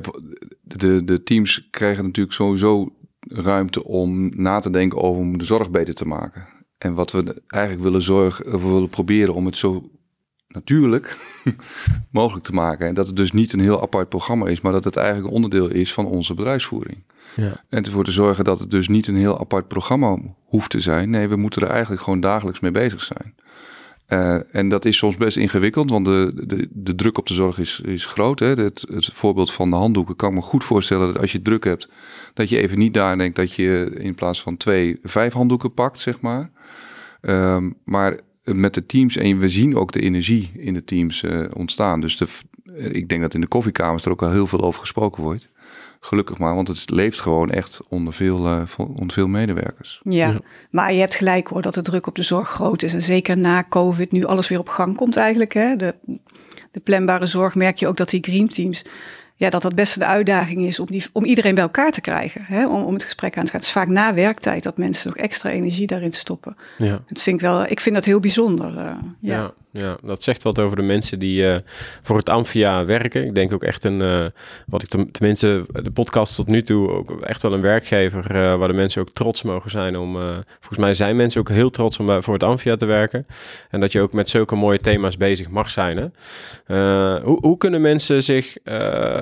de, 0.61 1.03
de 1.03 1.23
teams 1.23 1.67
krijgen 1.71 2.03
natuurlijk 2.03 2.35
sowieso 2.35 2.93
ruimte 3.19 3.83
om 3.83 4.31
na 4.35 4.59
te 4.59 4.69
denken 4.69 5.01
over 5.01 5.21
om 5.21 5.37
de 5.37 5.43
zorg 5.43 5.71
beter 5.71 5.93
te 5.93 6.05
maken. 6.05 6.47
En 6.77 6.93
wat 6.93 7.11
we 7.11 7.41
eigenlijk 7.47 7.83
willen 7.83 8.01
zorgen, 8.01 8.51
we 8.51 8.67
willen 8.67 8.89
proberen 8.89 9.33
om 9.33 9.45
het 9.45 9.55
zo 9.55 9.89
natuurlijk 10.47 11.17
mogelijk 12.11 12.45
te 12.45 12.53
maken. 12.53 12.87
En 12.87 12.93
dat 12.93 13.07
het 13.07 13.15
dus 13.15 13.31
niet 13.31 13.53
een 13.53 13.59
heel 13.59 13.81
apart 13.81 14.09
programma 14.09 14.47
is, 14.47 14.61
maar 14.61 14.71
dat 14.71 14.83
het 14.83 14.95
eigenlijk 14.95 15.33
onderdeel 15.33 15.69
is 15.69 15.93
van 15.93 16.05
onze 16.05 16.33
bedrijfsvoering. 16.33 17.03
Ja. 17.35 17.63
En 17.69 17.83
ervoor 17.83 18.03
te 18.03 18.11
zorgen 18.11 18.43
dat 18.43 18.59
het 18.59 18.71
dus 18.71 18.87
niet 18.87 19.07
een 19.07 19.15
heel 19.15 19.39
apart 19.39 19.67
programma 19.67 20.17
hoeft 20.45 20.69
te 20.69 20.79
zijn. 20.79 21.09
Nee, 21.09 21.27
we 21.27 21.35
moeten 21.35 21.61
er 21.61 21.69
eigenlijk 21.69 22.01
gewoon 22.01 22.19
dagelijks 22.19 22.59
mee 22.59 22.71
bezig 22.71 23.01
zijn. 23.01 23.35
Uh, 24.09 24.55
en 24.55 24.69
dat 24.69 24.85
is 24.85 24.97
soms 24.97 25.17
best 25.17 25.37
ingewikkeld, 25.37 25.89
want 25.89 26.05
de, 26.05 26.31
de, 26.47 26.67
de 26.71 26.95
druk 26.95 27.17
op 27.17 27.27
de 27.27 27.33
zorg 27.33 27.57
is, 27.57 27.81
is 27.85 28.05
groot. 28.05 28.39
Hè? 28.39 28.47
Het, 28.47 28.85
het 28.91 29.05
voorbeeld 29.05 29.51
van 29.51 29.69
de 29.69 29.75
handdoeken 29.75 30.15
kan 30.15 30.33
me 30.33 30.41
goed 30.41 30.63
voorstellen 30.63 31.13
dat 31.13 31.21
als 31.21 31.31
je 31.31 31.41
druk 31.41 31.63
hebt, 31.63 31.89
dat 32.33 32.49
je 32.49 32.61
even 32.61 32.77
niet 32.77 32.93
daar 32.93 33.17
denkt 33.17 33.35
dat 33.35 33.53
je 33.53 33.95
in 33.97 34.15
plaats 34.15 34.41
van 34.41 34.57
twee, 34.57 34.99
vijf 35.03 35.33
handdoeken 35.33 35.73
pakt, 35.73 35.99
zeg 35.99 36.21
maar. 36.21 36.51
Um, 37.21 37.75
maar 37.83 38.19
met 38.43 38.73
de 38.73 38.85
teams, 38.85 39.17
en 39.17 39.39
we 39.39 39.47
zien 39.47 39.75
ook 39.75 39.91
de 39.91 40.01
energie 40.01 40.51
in 40.53 40.73
de 40.73 40.83
teams 40.83 41.23
uh, 41.23 41.45
ontstaan. 41.53 42.01
Dus 42.01 42.17
de, 42.17 42.27
ik 42.91 43.09
denk 43.09 43.21
dat 43.21 43.33
in 43.33 43.41
de 43.41 43.47
koffiekamers 43.47 44.05
er 44.05 44.11
ook 44.11 44.23
al 44.23 44.31
heel 44.31 44.47
veel 44.47 44.61
over 44.61 44.79
gesproken 44.79 45.23
wordt. 45.23 45.49
Gelukkig 45.99 46.37
maar, 46.37 46.55
want 46.55 46.67
het 46.67 46.89
leeft 46.89 47.19
gewoon 47.19 47.49
echt 47.51 47.79
onder 47.89 48.13
veel, 48.13 48.45
uh, 48.45 48.61
onder 48.77 49.13
veel 49.13 49.27
medewerkers. 49.27 50.01
Ja, 50.03 50.39
maar 50.69 50.93
je 50.93 50.99
hebt 50.99 51.15
gelijk 51.15 51.47
hoor 51.47 51.61
dat 51.61 51.73
de 51.73 51.81
druk 51.81 52.07
op 52.07 52.15
de 52.15 52.23
zorg 52.23 52.49
groot 52.49 52.83
is. 52.83 52.93
En 52.93 53.01
zeker 53.01 53.37
na 53.37 53.65
COVID, 53.69 54.11
nu 54.11 54.25
alles 54.25 54.47
weer 54.47 54.59
op 54.59 54.69
gang 54.69 54.95
komt 54.95 55.17
eigenlijk. 55.17 55.53
Hè? 55.53 55.75
De, 55.75 55.95
de 56.71 56.79
planbare 56.79 57.25
zorg 57.25 57.55
merk 57.55 57.77
je 57.77 57.87
ook 57.87 57.97
dat 57.97 58.09
die 58.09 58.23
green 58.23 58.47
teams 58.47 58.83
ja, 59.39 59.49
dat 59.49 59.61
dat 59.61 59.75
best 59.75 59.99
de 59.99 60.05
uitdaging 60.05 60.61
is 60.61 60.79
om, 60.79 60.85
die, 60.85 61.05
om 61.11 61.25
iedereen 61.25 61.55
bij 61.55 61.63
elkaar 61.63 61.91
te 61.91 62.01
krijgen. 62.01 62.43
Hè? 62.43 62.67
Om, 62.67 62.83
om 62.83 62.93
het 62.93 63.03
gesprek 63.03 63.37
aan 63.37 63.43
te 63.43 63.51
gaan. 63.51 63.59
Het 63.59 63.69
is 63.69 63.75
vaak 63.75 63.87
na 63.87 64.13
werktijd 64.13 64.63
dat 64.63 64.77
mensen 64.77 65.07
nog 65.09 65.17
extra 65.17 65.49
energie 65.49 65.87
daarin 65.87 66.11
stoppen. 66.11 66.55
Ja. 66.77 67.01
Dat 67.05 67.21
vind 67.21 67.35
ik, 67.35 67.41
wel, 67.41 67.65
ik 67.65 67.79
vind 67.79 67.95
dat 67.95 68.05
heel 68.05 68.19
bijzonder. 68.19 68.73
Uh, 68.73 68.91
ja. 69.19 69.35
ja. 69.35 69.53
Ja, 69.71 69.97
dat 70.03 70.23
zegt 70.23 70.43
wat 70.43 70.59
over 70.59 70.75
de 70.75 70.81
mensen 70.81 71.19
die 71.19 71.43
uh, 71.43 71.55
voor 72.01 72.17
het 72.17 72.29
Amphia 72.29 72.85
werken. 72.85 73.25
Ik 73.25 73.35
denk 73.35 73.53
ook 73.53 73.63
echt 73.63 73.83
een, 73.83 74.01
uh, 74.01 74.25
wat 74.67 74.81
ik 74.81 75.11
tenminste 75.11 75.65
de 75.83 75.91
podcast 75.91 76.35
tot 76.35 76.47
nu 76.47 76.61
toe 76.61 76.89
ook 76.89 77.21
echt 77.21 77.41
wel 77.41 77.53
een 77.53 77.61
werkgever 77.61 78.35
uh, 78.35 78.55
waar 78.55 78.67
de 78.67 78.73
mensen 78.73 79.01
ook 79.01 79.09
trots 79.09 79.41
mogen 79.41 79.71
zijn 79.71 79.97
om. 79.97 80.13
volgens 80.59 80.79
mij 80.79 80.93
zijn 80.93 81.15
mensen 81.15 81.41
ook 81.41 81.49
heel 81.49 81.69
trots 81.69 81.99
om 81.99 82.23
voor 82.23 82.33
het 82.33 82.43
Amphia 82.43 82.75
te 82.75 82.85
werken. 82.85 83.25
En 83.69 83.79
dat 83.79 83.91
je 83.91 84.01
ook 84.01 84.13
met 84.13 84.29
zulke 84.29 84.55
mooie 84.55 84.79
thema's 84.79 85.17
bezig 85.17 85.49
mag 85.49 85.71
zijn. 85.71 85.97
Hè? 85.97 87.19
hoe, 87.21 87.37
hoe 87.41 87.57
kunnen 87.57 87.81
mensen 87.81 88.23
zich 88.23 88.57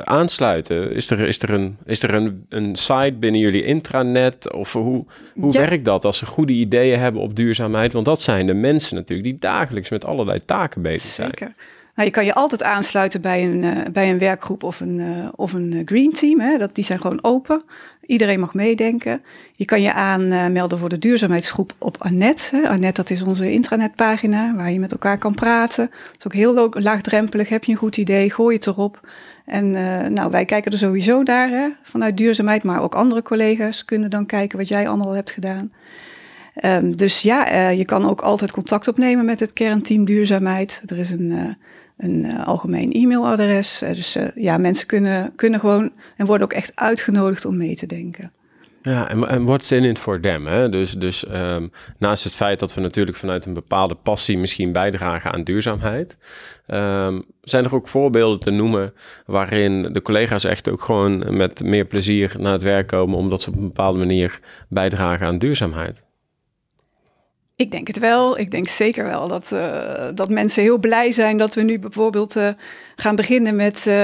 aansluiten? 0.04 0.92
Is 0.92 1.10
er, 1.10 1.20
is 1.20 1.42
er, 1.42 1.50
een, 1.50 1.78
is 1.86 2.04
er 2.04 2.14
een, 2.14 2.46
een 2.50 2.76
site 2.76 3.16
binnen 3.20 3.42
jullie 3.42 3.64
intranet? 3.64 4.54
Of 4.54 4.74
hoe, 4.74 5.06
hoe 5.36 5.52
werkt 5.52 5.86
dat 5.86 6.06
als 6.06 6.18
ze 6.18 6.26
goede 6.26 6.54
ideeën 6.54 7.00
hebben 7.00 7.22
op 7.22 7.36
duurzaamheid? 7.36 7.94
Want 7.94 8.06
dat 8.06 8.22
zijn 8.22 8.48
de 8.48 8.54
mensen 8.54 8.96
natuurlijk 8.96 9.28
die 9.28 9.40
dagelijks 9.40 9.90
met 9.90 10.06
allerlei 10.06 10.37
taken 10.46 10.82
bezig 10.82 11.10
zijn. 11.12 11.28
Zeker. 11.28 11.54
Nou, 11.98 12.10
je 12.10 12.16
kan 12.16 12.26
je 12.26 12.34
altijd 12.34 12.64
aansluiten 12.64 13.22
bij 13.22 13.44
een, 13.44 13.64
uh, 13.64 13.78
bij 13.92 14.10
een 14.10 14.20
werkgroep 14.20 14.64
of 14.64 14.80
een, 14.80 15.00
uh, 15.00 15.28
of 15.36 15.54
een 15.54 15.74
eh, 15.74 15.82
green 15.86 16.12
team. 16.12 16.40
Hè. 16.40 16.58
Dat, 16.58 16.76
die 16.76 16.84
zijn 16.84 17.02
gewoon 17.02 17.24
open. 17.24 17.64
Iedereen 18.06 18.40
mag 18.40 18.54
meedenken. 18.54 19.22
Je 19.54 19.66
kan 19.66 19.82
je 19.82 19.94
aanmelden 19.94 20.78
voor 20.78 20.90
de 20.90 21.00
duurzaamheidsgroep 21.00 21.74
op 21.78 22.02
Anet. 22.02 22.52
Hè. 22.52 22.68
Anet, 22.68 22.96
dat 22.96 23.10
is 23.10 23.22
onze 23.22 23.52
intranetpagina 23.52 24.56
waar 24.56 24.72
je 24.72 24.80
met 24.80 24.92
elkaar 24.92 25.18
kan 25.18 25.36
praten. 25.36 25.90
Dat 25.90 26.16
is 26.18 26.26
ook 26.26 26.34
heel 26.34 26.70
laagdrempelig. 26.72 27.50
Heb 27.50 27.64
je 27.64 27.72
een 27.72 27.78
goed 27.78 27.98
idee, 27.98 28.32
gooi 28.32 28.56
het 28.56 28.68
erop. 28.68 29.10
En 29.46 29.72
nou, 30.14 30.32
wij 30.32 30.46
kijken 30.46 30.72
er 30.72 30.78
sowieso 30.78 31.24
naar 31.24 31.50
hè, 31.50 31.68
vanuit 31.84 32.18
duurzaamheid, 32.18 32.64
maar 32.64 32.82
ook 32.82 32.96
andere 32.96 33.22
collega's 33.22 33.86
kunnen 33.86 34.10
dan 34.10 34.26
kijken 34.26 34.58
wat 34.58 34.68
jij 34.68 34.88
allemaal 34.88 35.12
hebt 35.12 35.32
gedaan. 35.32 35.72
Um, 36.66 36.96
dus 36.96 37.22
ja, 37.22 37.54
uh, 37.54 37.78
je 37.78 37.86
kan 37.86 38.10
ook 38.10 38.22
altijd 38.22 38.52
contact 38.52 38.88
opnemen 38.88 39.26
met 39.26 39.40
het 39.40 39.54
kernteam 39.54 40.06
duurzaamheid. 40.06 40.82
Er 40.86 40.98
is 40.98 41.12
een, 41.12 41.30
uh, 41.30 41.54
een 41.98 42.26
uh, 42.26 42.48
algemeen 42.48 42.92
e-mailadres. 42.92 43.80
dus 43.80 44.18
ja, 44.36 44.58
mensen 44.58 44.88
kunnen, 44.88 45.34
kunnen 45.36 45.60
gewoon 45.60 45.92
en 46.18 46.26
worden 46.26 46.48
ook 46.48 46.54
echt 46.54 46.72
uitgenodigd 46.76 47.46
om 47.46 47.58
mee 47.58 47.76
te 47.76 47.86
denken. 47.86 48.32
Ja, 48.88 49.10
en, 49.10 49.46
what's 49.46 49.72
in 49.72 49.84
it 49.84 50.00
for 50.00 50.20
them? 50.20 50.46
Hè? 50.46 50.70
Dus, 50.70 50.92
dus 50.92 51.26
um, 51.34 51.72
naast 51.98 52.24
het 52.24 52.36
feit 52.36 52.60
dat 52.60 52.74
we 52.74 52.82
natuurlijk 52.82 53.18
vanuit 53.18 53.46
een 53.46 53.54
bepaalde 53.54 53.96
passie 53.96 54.38
misschien 54.38 54.72
bijdragen 54.72 55.32
aan 55.32 55.44
duurzaamheid, 55.44 56.18
um, 56.68 57.24
zijn 57.42 57.66
er 57.66 57.76
ook 57.76 57.88
voorbeelden 57.88 58.40
te 58.40 58.50
noemen 58.50 58.94
waarin 59.26 59.82
de 59.82 60.02
collega's 60.02 60.44
echt 60.44 60.70
ook 60.70 60.82
gewoon 60.82 61.38
met 61.38 61.64
meer 61.64 61.86
plezier 61.86 62.36
naar 62.38 62.54
het 62.54 62.62
werk 62.62 62.88
komen, 62.88 63.18
omdat 63.18 63.42
ze 63.42 63.50
op 63.50 63.56
een 63.56 63.68
bepaalde 63.68 64.00
manier 64.00 64.40
bijdragen 64.70 65.28
aan 65.28 65.38
duurzaamheid? 65.38 66.06
Ik 67.58 67.72
denk 67.72 67.88
het 67.88 68.00
wel. 68.00 68.40
Ik 68.40 68.52
denk 68.52 68.68
zeker 68.68 69.04
wel 69.04 69.28
dat, 69.28 69.52
uh, 69.54 70.08
dat 70.14 70.30
mensen 70.30 70.64
heel 70.64 70.78
blij 70.78 71.12
zijn 71.12 71.38
dat 71.38 71.54
we 71.54 71.62
nu 71.62 71.80
bijvoorbeeld 71.80 72.36
uh, 72.36 72.50
gaan 72.96 73.16
beginnen 73.16 73.56
met 73.56 73.86
uh, 73.88 73.96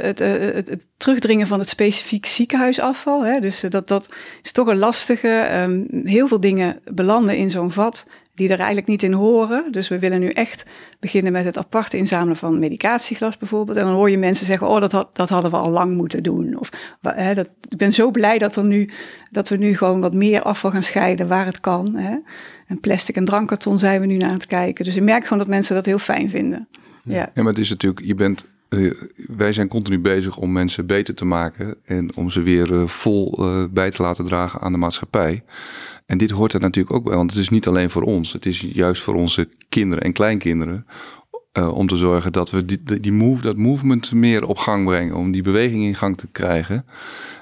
het, 0.00 0.18
het, 0.18 0.86
terugdringen 0.96 1.46
van 1.46 1.58
het 1.58 1.68
specifiek 1.68 2.26
ziekenhuisafval. 2.26 3.24
Hè. 3.24 3.40
Dus 3.40 3.60
dat, 3.68 3.88
dat 3.88 4.14
is 4.42 4.52
toch 4.52 4.66
een 4.66 4.78
lastige. 4.78 5.62
Um, 5.62 5.86
heel 6.04 6.28
veel 6.28 6.40
dingen 6.40 6.80
belanden 6.84 7.36
in 7.36 7.50
zo'n 7.50 7.72
vat 7.72 8.06
die 8.34 8.48
er 8.48 8.58
eigenlijk 8.58 8.86
niet 8.86 9.02
in 9.02 9.12
horen. 9.12 9.72
Dus 9.72 9.88
we 9.88 9.98
willen 9.98 10.20
nu 10.20 10.28
echt 10.28 10.70
beginnen 11.00 11.32
met 11.32 11.44
het 11.44 11.58
aparte 11.58 11.96
inzamelen 11.96 12.36
van 12.36 12.58
medicatieglas 12.58 13.38
bijvoorbeeld. 13.38 13.76
En 13.76 13.84
dan 13.84 13.94
hoor 13.94 14.10
je 14.10 14.18
mensen 14.18 14.46
zeggen, 14.46 14.68
oh, 14.68 14.80
dat, 14.80 14.92
had, 14.92 15.16
dat 15.16 15.28
hadden 15.28 15.50
we 15.50 15.56
al 15.56 15.70
lang 15.70 15.96
moeten 15.96 16.22
doen. 16.22 16.58
Of 16.58 16.70
hè, 17.00 17.34
dat, 17.34 17.50
ik 17.68 17.78
ben 17.78 17.92
zo 17.92 18.10
blij 18.10 18.38
dat, 18.38 18.56
er 18.56 18.66
nu, 18.66 18.90
dat 19.30 19.48
we 19.48 19.56
nu 19.56 19.76
gewoon 19.76 20.00
wat 20.00 20.14
meer 20.14 20.42
afval 20.42 20.70
gaan 20.70 20.82
scheiden 20.82 21.28
waar 21.28 21.46
het 21.46 21.60
kan. 21.60 21.94
Hè. 21.96 22.16
En 22.66 22.80
plastic 22.80 23.16
en 23.16 23.24
drankkarton 23.24 23.78
zijn 23.78 24.00
we 24.00 24.06
nu 24.06 24.16
naar 24.16 24.32
het 24.32 24.46
kijken. 24.46 24.84
Dus 24.84 24.96
ik 24.96 25.02
merk 25.02 25.22
gewoon 25.22 25.38
dat 25.38 25.48
mensen 25.48 25.74
dat 25.74 25.86
heel 25.86 25.98
fijn 25.98 26.30
vinden. 26.30 26.68
Ja, 27.04 27.30
ja. 27.34 27.42
maar 27.42 27.52
het 27.52 27.58
is 27.58 27.70
natuurlijk, 27.70 28.06
je 28.06 28.14
bent 28.14 28.46
uh, 28.68 28.92
wij 29.16 29.52
zijn 29.52 29.68
continu 29.68 29.98
bezig 29.98 30.36
om 30.36 30.52
mensen 30.52 30.86
beter 30.86 31.14
te 31.14 31.24
maken 31.24 31.76
en 31.84 32.16
om 32.16 32.30
ze 32.30 32.42
weer 32.42 32.72
uh, 32.72 32.86
vol 32.86 33.36
uh, 33.38 33.64
bij 33.70 33.90
te 33.90 34.02
laten 34.02 34.24
dragen 34.24 34.60
aan 34.60 34.72
de 34.72 34.78
maatschappij. 34.78 35.42
En 36.06 36.18
dit 36.18 36.30
hoort 36.30 36.52
er 36.52 36.60
natuurlijk 36.60 36.94
ook 36.94 37.04
bij, 37.04 37.16
want 37.16 37.30
het 37.30 37.40
is 37.40 37.48
niet 37.48 37.66
alleen 37.66 37.90
voor 37.90 38.02
ons. 38.02 38.32
Het 38.32 38.46
is 38.46 38.60
juist 38.60 39.02
voor 39.02 39.14
onze 39.14 39.48
kinderen 39.68 40.04
en 40.04 40.12
kleinkinderen. 40.12 40.86
Uh, 41.58 41.74
om 41.74 41.86
te 41.86 41.96
zorgen 41.96 42.32
dat 42.32 42.50
we 42.50 42.64
die, 42.64 43.00
die 43.00 43.12
move, 43.12 43.42
dat 43.42 43.56
movement 43.56 44.12
meer 44.12 44.46
op 44.46 44.58
gang 44.58 44.84
brengen. 44.84 45.14
Om 45.14 45.32
die 45.32 45.42
beweging 45.42 45.82
in 45.82 45.94
gang 45.94 46.16
te 46.16 46.26
krijgen. 46.26 46.84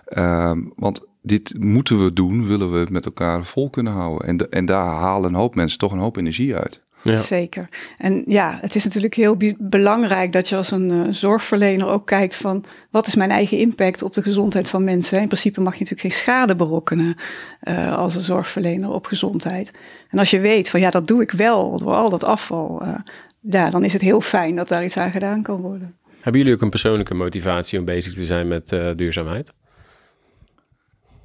Uh, 0.09 0.53
want 0.77 1.07
dit 1.23 1.55
moeten 1.59 2.05
we 2.05 2.13
doen, 2.13 2.47
willen 2.47 2.73
we 2.73 2.79
het 2.79 2.91
met 2.91 3.05
elkaar 3.05 3.45
vol 3.45 3.71
kunnen 3.71 3.93
houden. 3.93 4.29
En, 4.29 4.51
en 4.51 4.67
daar 4.67 4.87
halen 4.87 5.31
een 5.31 5.41
hoop 5.41 5.55
mensen 5.55 5.79
toch 5.79 5.93
een 5.93 5.99
hoop 5.99 6.17
energie 6.17 6.57
uit. 6.57 6.82
Ja. 7.03 7.21
Zeker. 7.21 7.69
En 7.99 8.23
ja, 8.27 8.59
het 8.61 8.75
is 8.75 8.85
natuurlijk 8.85 9.15
heel 9.15 9.37
belangrijk 9.59 10.33
dat 10.33 10.49
je 10.49 10.57
als 10.57 10.71
een 10.71 10.91
uh, 10.91 11.07
zorgverlener 11.11 11.87
ook 11.87 12.07
kijkt 12.07 12.35
van 12.35 12.65
wat 12.91 13.07
is 13.07 13.15
mijn 13.15 13.31
eigen 13.31 13.59
impact 13.59 14.03
op 14.03 14.15
de 14.15 14.23
gezondheid 14.23 14.69
van 14.69 14.85
mensen. 14.85 15.21
In 15.21 15.27
principe 15.27 15.61
mag 15.61 15.73
je 15.73 15.79
natuurlijk 15.79 16.15
geen 16.15 16.25
schade 16.25 16.57
berokkenen 16.57 17.17
uh, 17.63 17.97
als 17.97 18.15
een 18.15 18.21
zorgverlener 18.21 18.91
op 18.91 19.07
gezondheid. 19.07 19.81
En 20.09 20.19
als 20.19 20.31
je 20.31 20.41
weet 20.41 20.71
van 20.71 20.81
ja, 20.81 20.91
dat 20.91 21.07
doe 21.07 21.23
ik 21.23 21.31
wel 21.31 21.79
door 21.79 21.95
al 21.95 22.09
dat 22.09 22.25
afval, 22.25 22.83
uh, 22.83 22.95
ja, 23.41 23.71
dan 23.71 23.85
is 23.85 23.93
het 23.93 24.03
heel 24.03 24.21
fijn 24.21 24.55
dat 24.55 24.69
daar 24.69 24.85
iets 24.85 24.97
aan 24.97 25.11
gedaan 25.11 25.43
kan 25.43 25.61
worden. 25.61 25.97
Hebben 26.21 26.41
jullie 26.41 26.57
ook 26.57 26.63
een 26.63 26.71
persoonlijke 26.71 27.15
motivatie 27.15 27.79
om 27.79 27.85
bezig 27.85 28.15
te 28.15 28.25
zijn 28.25 28.49
met 28.49 28.69
duurzaamheid? 28.97 29.53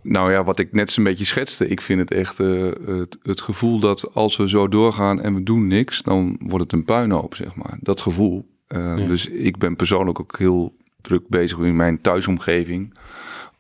Nou 0.08 0.32
ja, 0.32 0.44
wat 0.44 0.60
ik 0.60 0.72
net 0.72 0.92
zo'n 0.92 1.04
beetje 1.04 1.26
schetste. 1.26 1.68
Ik 1.68 1.82
vind 1.82 2.00
het 2.00 2.12
echt 2.12 2.40
uh, 2.40 2.72
het, 2.86 3.18
het, 3.24 3.42
gevoel 3.42 3.80
dat 3.80 4.14
als 4.14 4.38
we 4.38 4.50
zo 4.50 4.68
doorgaan 4.68 5.22
en 5.22 5.34
we 5.34 5.44
doen 5.44 5.68
niks, 5.68 6.02
dan 6.02 6.38
wordt 6.40 6.64
het 6.64 6.74
een 6.74 6.86
puinhoop, 6.86 7.36
zeg 7.36 7.56
maar. 7.56 7.78
Dat 7.82 8.02
gevoel. 8.02 8.48
Uh, 8.68 8.96
Dus 8.96 9.28
ik 9.28 9.58
ben 9.58 9.76
persoonlijk 9.76 10.20
ook 10.20 10.38
heel 10.38 10.76
druk 11.02 11.28
bezig 11.28 11.60
in 11.60 11.76
mijn 11.76 12.02
thuisomgeving. 12.02 12.94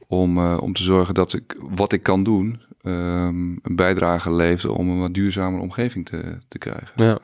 Om, 0.07 0.37
uh, 0.37 0.57
om 0.61 0.73
te 0.73 0.83
zorgen 0.83 1.13
dat 1.13 1.33
ik 1.33 1.57
wat 1.59 1.91
ik 1.91 2.03
kan 2.03 2.23
doen, 2.23 2.61
um, 2.83 3.59
een 3.61 3.75
bijdrage 3.75 4.33
levert 4.33 4.73
om 4.73 4.89
een 4.89 4.99
wat 4.99 5.13
duurzamere 5.13 5.63
omgeving 5.63 6.05
te, 6.05 6.39
te 6.47 6.57
krijgen. 6.57 6.91
Ja. 6.95 7.19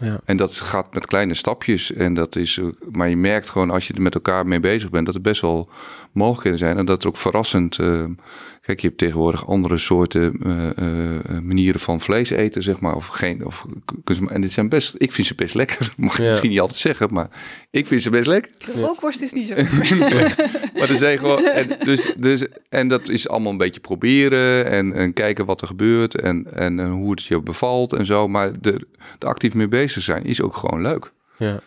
Ja. 0.00 0.20
En 0.24 0.36
dat 0.36 0.54
gaat 0.54 0.94
met 0.94 1.06
kleine 1.06 1.34
stapjes. 1.34 1.92
En 1.92 2.14
dat 2.14 2.36
is, 2.36 2.60
maar 2.90 3.08
je 3.08 3.16
merkt 3.16 3.48
gewoon 3.48 3.70
als 3.70 3.86
je 3.86 3.94
er 3.94 4.02
met 4.02 4.14
elkaar 4.14 4.46
mee 4.46 4.60
bezig 4.60 4.90
bent, 4.90 5.06
dat 5.06 5.14
er 5.14 5.20
best 5.20 5.40
wel 5.40 5.68
mogelijkheden 6.12 6.58
zijn. 6.58 6.76
En 6.76 6.86
dat 6.86 7.02
er 7.02 7.08
ook 7.08 7.16
verrassend 7.16 7.78
uh, 7.78 8.04
Kijk, 8.68 8.80
je 8.80 8.86
hebt 8.86 8.98
tegenwoordig 8.98 9.46
andere 9.46 9.78
soorten 9.78 10.40
uh, 10.46 10.66
uh, 10.78 11.40
manieren 11.40 11.80
van 11.80 12.00
vlees 12.00 12.30
eten, 12.30 12.62
zeg 12.62 12.80
maar. 12.80 12.94
Of 12.94 13.06
geen. 13.06 13.46
Of, 13.46 13.66
en 14.28 14.40
dit 14.40 14.52
zijn 14.52 14.68
best, 14.68 14.94
ik 14.98 15.12
vind 15.12 15.26
ze 15.26 15.34
best 15.34 15.54
lekker. 15.54 15.92
Mag 15.96 16.16
je 16.16 16.22
misschien 16.22 16.50
niet 16.50 16.60
altijd 16.60 16.78
zeggen, 16.78 17.08
maar 17.12 17.28
ik 17.70 17.86
vind 17.86 18.02
ze 18.02 18.10
best 18.10 18.26
lekker. 18.26 18.52
De 18.58 18.80
rookworst 18.80 19.20
is 19.20 19.32
niet 19.32 19.46
zo. 19.46 19.54
maar 20.78 20.90
er 20.90 20.96
zijn 20.96 21.18
gewoon. 21.18 21.44
En, 21.44 21.76
dus, 21.84 22.14
dus, 22.16 22.46
en 22.68 22.88
dat 22.88 23.08
is 23.08 23.28
allemaal 23.28 23.52
een 23.52 23.58
beetje 23.58 23.80
proberen 23.80 24.66
en, 24.66 24.92
en 24.92 25.12
kijken 25.12 25.46
wat 25.46 25.60
er 25.60 25.66
gebeurt 25.66 26.20
en, 26.20 26.54
en, 26.54 26.80
en 26.80 26.90
hoe 26.90 27.10
het 27.10 27.24
je 27.24 27.40
bevalt 27.40 27.92
en 27.92 28.06
zo. 28.06 28.28
Maar 28.28 28.60
de, 28.60 28.86
de 29.18 29.26
actief 29.26 29.54
mee 29.54 29.68
bezig 29.68 30.02
zijn 30.02 30.24
is 30.24 30.42
ook 30.42 30.56
gewoon 30.56 30.82
leuk. 30.82 31.12
Ja. 31.38 31.60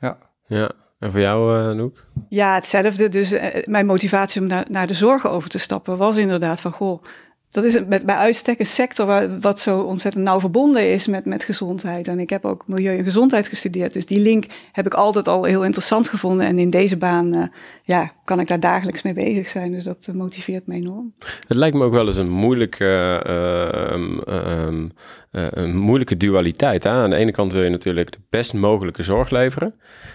Ja. 0.00 0.18
Ja. 0.46 0.70
En 0.98 1.10
voor 1.10 1.20
jou, 1.20 1.68
uh, 1.68 1.76
Noek? 1.76 2.06
Ja, 2.28 2.54
hetzelfde. 2.54 3.08
Dus 3.08 3.32
uh, 3.32 3.44
mijn 3.64 3.86
motivatie 3.86 4.40
om 4.40 4.46
naar, 4.46 4.66
naar 4.70 4.86
de 4.86 4.94
zorg 4.94 5.28
over 5.28 5.48
te 5.48 5.58
stappen 5.58 5.96
was 5.96 6.16
inderdaad 6.16 6.60
van... 6.60 6.72
goh, 6.72 7.02
dat 7.50 7.64
is 7.64 7.84
met, 7.86 8.06
bij 8.06 8.14
uitstek 8.14 8.58
een 8.58 8.66
sector 8.66 9.06
waar, 9.06 9.40
wat 9.40 9.60
zo 9.60 9.80
ontzettend 9.80 10.24
nauw 10.24 10.40
verbonden 10.40 10.92
is 10.92 11.06
met, 11.06 11.24
met 11.24 11.44
gezondheid. 11.44 12.08
En 12.08 12.20
ik 12.20 12.30
heb 12.30 12.44
ook 12.44 12.64
milieu 12.66 12.98
en 12.98 13.04
gezondheid 13.04 13.48
gestudeerd. 13.48 13.92
Dus 13.92 14.06
die 14.06 14.20
link 14.20 14.44
heb 14.72 14.86
ik 14.86 14.94
altijd 14.94 15.28
al 15.28 15.44
heel 15.44 15.64
interessant 15.64 16.08
gevonden. 16.08 16.46
En 16.46 16.58
in 16.58 16.70
deze 16.70 16.96
baan 16.96 17.36
uh, 17.36 17.42
ja, 17.82 18.12
kan 18.24 18.40
ik 18.40 18.48
daar 18.48 18.60
dagelijks 18.60 19.02
mee 19.02 19.12
bezig 19.12 19.48
zijn. 19.48 19.72
Dus 19.72 19.84
dat 19.84 20.06
uh, 20.08 20.14
motiveert 20.14 20.66
me 20.66 20.74
enorm. 20.74 21.14
Het 21.46 21.56
lijkt 21.56 21.76
me 21.76 21.84
ook 21.84 21.92
wel 21.92 22.06
eens 22.06 22.16
een 22.16 22.30
moeilijke, 22.30 23.22
uh, 23.26 24.66
um, 24.66 24.90
een 25.30 25.76
moeilijke 25.76 26.16
dualiteit. 26.16 26.84
Hè? 26.84 26.90
Aan 26.90 27.10
de 27.10 27.16
ene 27.16 27.32
kant 27.32 27.52
wil 27.52 27.62
je 27.62 27.70
natuurlijk 27.70 28.12
de 28.12 28.18
best 28.30 28.54
mogelijke 28.54 29.02
zorg 29.02 29.30
leveren. 29.30 29.74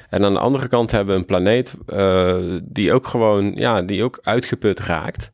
En 0.10 0.24
aan 0.24 0.34
de 0.34 0.40
andere 0.40 0.68
kant 0.68 0.92
hebben 0.92 1.13
we 1.13 1.20
een 1.20 1.25
planeet 1.25 1.75
die 2.63 2.94
ook 2.94 3.08
gewoon 3.08 3.52
ja, 3.56 3.82
die 3.82 4.04
ook 4.04 4.20
uitgeput 4.24 4.80
raakt. 4.80 5.32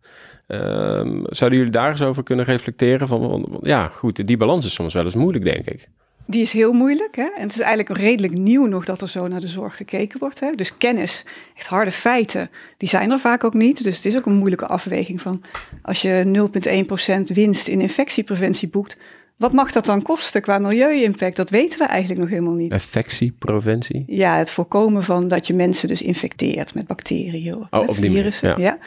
Um, 0.51 1.21
zouden 1.23 1.57
jullie 1.57 1.73
daar 1.73 1.89
eens 1.89 2.01
over 2.01 2.23
kunnen 2.23 2.45
reflecteren? 2.45 3.07
Van, 3.07 3.59
ja, 3.61 3.87
goed, 3.87 4.27
die 4.27 4.37
balans 4.37 4.65
is 4.65 4.73
soms 4.73 4.93
wel 4.93 5.03
eens 5.03 5.15
moeilijk, 5.15 5.43
denk 5.43 5.65
ik. 5.65 5.89
Die 6.25 6.41
is 6.41 6.53
heel 6.53 6.73
moeilijk. 6.73 7.15
Hè? 7.15 7.29
En 7.37 7.41
het 7.41 7.53
is 7.53 7.59
eigenlijk 7.59 7.99
redelijk 7.99 8.33
nieuw 8.33 8.65
nog 8.65 8.85
dat 8.85 9.01
er 9.01 9.09
zo 9.09 9.27
naar 9.27 9.39
de 9.39 9.47
zorg 9.47 9.75
gekeken 9.75 10.19
wordt. 10.19 10.39
Hè? 10.39 10.51
Dus 10.51 10.73
kennis, 10.73 11.25
echt 11.55 11.67
harde 11.67 11.91
feiten, 11.91 12.49
die 12.77 12.89
zijn 12.89 13.11
er 13.11 13.19
vaak 13.19 13.43
ook 13.43 13.53
niet. 13.53 13.83
Dus 13.83 13.95
het 13.95 14.05
is 14.05 14.17
ook 14.17 14.25
een 14.25 14.33
moeilijke 14.33 14.67
afweging 14.67 15.21
van 15.21 15.43
als 15.81 16.01
je 16.01 16.49
0,1% 17.29 17.35
winst 17.35 17.67
in 17.67 17.81
infectiepreventie 17.81 18.69
boekt, 18.69 18.97
wat 19.35 19.53
mag 19.53 19.71
dat 19.71 19.85
dan 19.85 20.01
kosten 20.01 20.41
qua 20.41 20.57
milieu-impact? 20.57 21.35
Dat 21.35 21.49
weten 21.49 21.79
we 21.79 21.85
eigenlijk 21.85 22.19
nog 22.21 22.29
helemaal 22.29 22.53
niet. 22.53 22.71
Infectiepreventie? 22.71 24.03
Ja, 24.07 24.37
het 24.37 24.51
voorkomen 24.51 25.03
van 25.03 25.27
dat 25.27 25.47
je 25.47 25.53
mensen 25.53 25.87
dus 25.87 26.01
infecteert 26.01 26.73
met 26.73 26.87
bacteriën 26.87 27.55
of 27.55 27.67
oh, 27.69 27.89
virussen. 27.89 28.61
ja. 28.61 28.77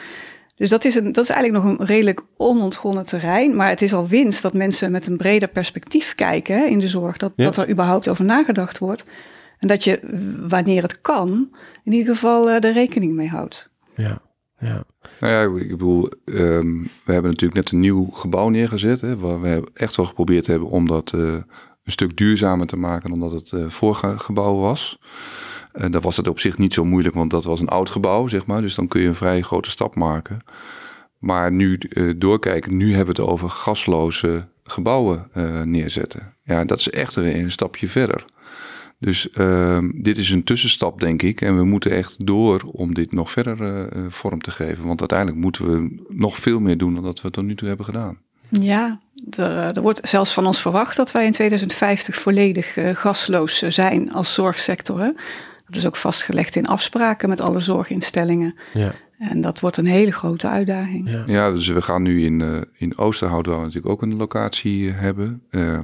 Dus 0.55 0.69
dat 0.69 0.85
is, 0.85 0.95
een, 0.95 1.11
dat 1.11 1.23
is 1.23 1.29
eigenlijk 1.29 1.63
nog 1.63 1.79
een 1.79 1.85
redelijk 1.85 2.21
onontgonnen 2.37 3.05
terrein. 3.05 3.55
Maar 3.55 3.69
het 3.69 3.81
is 3.81 3.93
al 3.93 4.07
winst 4.07 4.41
dat 4.41 4.53
mensen 4.53 4.91
met 4.91 5.07
een 5.07 5.17
breder 5.17 5.47
perspectief 5.47 6.15
kijken 6.15 6.57
hè, 6.57 6.65
in 6.65 6.79
de 6.79 6.87
zorg. 6.87 7.17
Dat, 7.17 7.31
dat 7.35 7.57
er 7.57 7.69
überhaupt 7.69 8.07
over 8.07 8.25
nagedacht 8.25 8.79
wordt. 8.79 9.11
En 9.59 9.67
dat 9.67 9.83
je, 9.83 9.99
wanneer 10.47 10.81
het 10.81 11.01
kan, 11.01 11.55
in 11.83 11.93
ieder 11.93 12.13
geval 12.13 12.49
uh, 12.49 12.63
er 12.63 12.73
rekening 12.73 13.13
mee 13.13 13.29
houdt. 13.29 13.69
Ja, 13.95 14.21
ja. 14.59 14.83
Nou 15.19 15.33
ja, 15.33 15.61
ik 15.61 15.69
bedoel, 15.69 16.09
um, 16.25 16.83
we 17.03 17.13
hebben 17.13 17.31
natuurlijk 17.31 17.53
net 17.53 17.71
een 17.71 17.79
nieuw 17.79 18.05
gebouw 18.05 18.49
neergezet. 18.49 19.01
Hè, 19.01 19.17
waar 19.17 19.41
we 19.41 19.69
echt 19.73 19.95
wel 19.95 20.05
geprobeerd 20.05 20.47
hebben 20.47 20.67
om 20.67 20.87
dat 20.87 21.11
uh, 21.15 21.21
een 21.83 21.91
stuk 21.91 22.17
duurzamer 22.17 22.67
te 22.67 22.77
maken 22.77 23.09
dan 23.09 23.19
dat 23.19 23.31
het 23.31 23.51
uh, 23.51 23.69
vorige 23.69 24.19
gebouw 24.19 24.55
was. 24.55 24.99
Uh, 25.73 25.85
dan 25.89 26.01
was 26.01 26.17
het 26.17 26.27
op 26.27 26.39
zich 26.39 26.57
niet 26.57 26.73
zo 26.73 26.85
moeilijk, 26.85 27.15
want 27.15 27.31
dat 27.31 27.43
was 27.43 27.59
een 27.59 27.67
oud 27.67 27.89
gebouw, 27.89 28.27
zeg 28.27 28.45
maar. 28.45 28.61
Dus 28.61 28.75
dan 28.75 28.87
kun 28.87 29.01
je 29.01 29.07
een 29.07 29.15
vrij 29.15 29.41
grote 29.41 29.69
stap 29.69 29.95
maken. 29.95 30.39
Maar 31.17 31.51
nu 31.51 31.79
uh, 31.89 32.13
doorkijken, 32.17 32.77
nu 32.77 32.95
hebben 32.95 33.15
we 33.15 33.21
het 33.21 33.31
over 33.31 33.49
gasloze 33.49 34.47
gebouwen 34.63 35.27
uh, 35.35 35.61
neerzetten. 35.61 36.33
Ja, 36.43 36.65
dat 36.65 36.79
is 36.79 36.89
echt 36.89 37.15
een, 37.15 37.39
een 37.39 37.51
stapje 37.51 37.87
verder. 37.87 38.25
Dus 38.99 39.29
ehm, 39.29 39.91
dit 39.95 40.17
is 40.17 40.29
een 40.29 40.43
tussenstap, 40.43 40.99
denk 40.99 41.21
ik. 41.21 41.41
En 41.41 41.57
we 41.57 41.63
moeten 41.63 41.91
echt 41.91 42.25
door 42.25 42.61
om 42.71 42.93
dit 42.93 43.11
nog 43.11 43.31
verder 43.31 43.89
vorm 44.11 44.41
te 44.41 44.51
geven. 44.51 44.85
Want 44.85 44.99
uiteindelijk 44.99 45.39
moeten 45.39 45.65
we 45.71 46.03
nog 46.09 46.37
veel 46.37 46.59
meer 46.59 46.77
doen 46.77 46.93
dan 46.93 47.03
dat 47.03 47.21
we 47.21 47.29
tot 47.29 47.43
nu 47.43 47.55
toe 47.55 47.67
hebben 47.67 47.85
gedaan. 47.85 48.17
Ja, 48.49 48.99
er, 49.29 49.51
er, 49.51 49.81
wordt 49.81 50.07
zelfs 50.07 50.33
van 50.33 50.45
ons 50.45 50.61
verwacht 50.61 50.95
dat 50.95 51.11
wij 51.11 51.25
in 51.25 51.31
2050 51.31 52.15
volledig 52.15 52.73
gasloos 52.93 53.59
zijn 53.59 54.13
als 54.13 54.33
zorgsector. 54.33 55.13
Dat 55.65 55.75
is 55.75 55.85
ook 55.85 55.95
vastgelegd 55.95 56.55
in 56.55 56.67
afspraken 56.67 57.29
met 57.29 57.41
alle 57.41 57.59
zorginstellingen. 57.59 58.55
Ja. 58.73 58.93
En 59.17 59.41
dat 59.41 59.59
wordt 59.59 59.77
een 59.77 59.85
hele 59.85 60.11
grote 60.11 60.47
uitdaging. 60.47 61.09
Ja, 61.09 61.23
ja 61.25 61.51
dus 61.51 61.67
we 61.67 61.81
gaan 61.81 62.01
nu 62.01 62.25
in, 62.25 62.39
uh, 62.39 62.61
in 62.77 62.97
Oosterhout 62.97 63.45
wel 63.45 63.59
natuurlijk 63.59 63.89
ook 63.89 64.01
een 64.01 64.15
locatie 64.15 64.89
eh, 64.89 64.99
hebben. 64.99 65.43
Uh, 65.51 65.79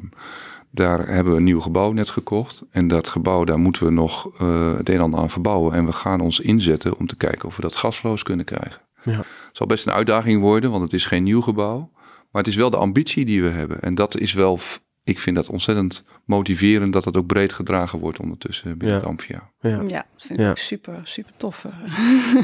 daar 0.71 1.07
hebben 1.07 1.33
we 1.33 1.37
een 1.37 1.45
nieuw 1.45 1.59
gebouw 1.59 1.91
net 1.91 2.09
gekocht. 2.09 2.65
En 2.71 2.87
dat 2.87 3.09
gebouw, 3.09 3.43
daar 3.43 3.59
moeten 3.59 3.85
we 3.85 3.91
nog 3.91 4.41
uh, 4.41 4.77
het 4.77 4.89
een 4.89 4.95
en 4.95 5.01
ander 5.01 5.19
aan 5.19 5.29
verbouwen. 5.29 5.73
En 5.73 5.85
we 5.85 5.91
gaan 5.91 6.21
ons 6.21 6.39
inzetten 6.39 6.97
om 6.97 7.07
te 7.07 7.15
kijken 7.15 7.47
of 7.47 7.55
we 7.55 7.61
dat 7.61 7.75
gasloos 7.75 8.23
kunnen 8.23 8.45
krijgen. 8.45 8.81
Ja. 9.03 9.17
Het 9.17 9.27
zal 9.51 9.67
best 9.67 9.85
een 9.85 9.93
uitdaging 9.93 10.41
worden, 10.41 10.71
want 10.71 10.83
het 10.83 10.93
is 10.93 11.05
geen 11.05 11.23
nieuw 11.23 11.41
gebouw. 11.41 11.91
Maar 12.31 12.41
het 12.41 12.47
is 12.47 12.55
wel 12.55 12.69
de 12.69 12.77
ambitie 12.77 13.25
die 13.25 13.41
we 13.41 13.49
hebben. 13.49 13.81
En 13.81 13.95
dat 13.95 14.17
is 14.17 14.33
wel 14.33 14.59
ik 15.09 15.19
vind 15.19 15.35
dat 15.35 15.49
ontzettend 15.49 16.03
motiverend 16.25 16.93
dat 16.93 17.03
dat 17.03 17.17
ook 17.17 17.27
breed 17.27 17.53
gedragen 17.53 17.99
wordt 17.99 18.19
ondertussen 18.19 18.77
binnen 18.77 18.97
het 18.97 19.05
Amphia. 19.05 19.49
Ja, 19.61 19.69
ja 19.87 20.05
dat 20.13 20.25
vind 20.25 20.39
ik 20.39 20.57
super, 20.57 20.99
super 21.03 21.31
tof. 21.37 21.65
Eh. 21.65 21.71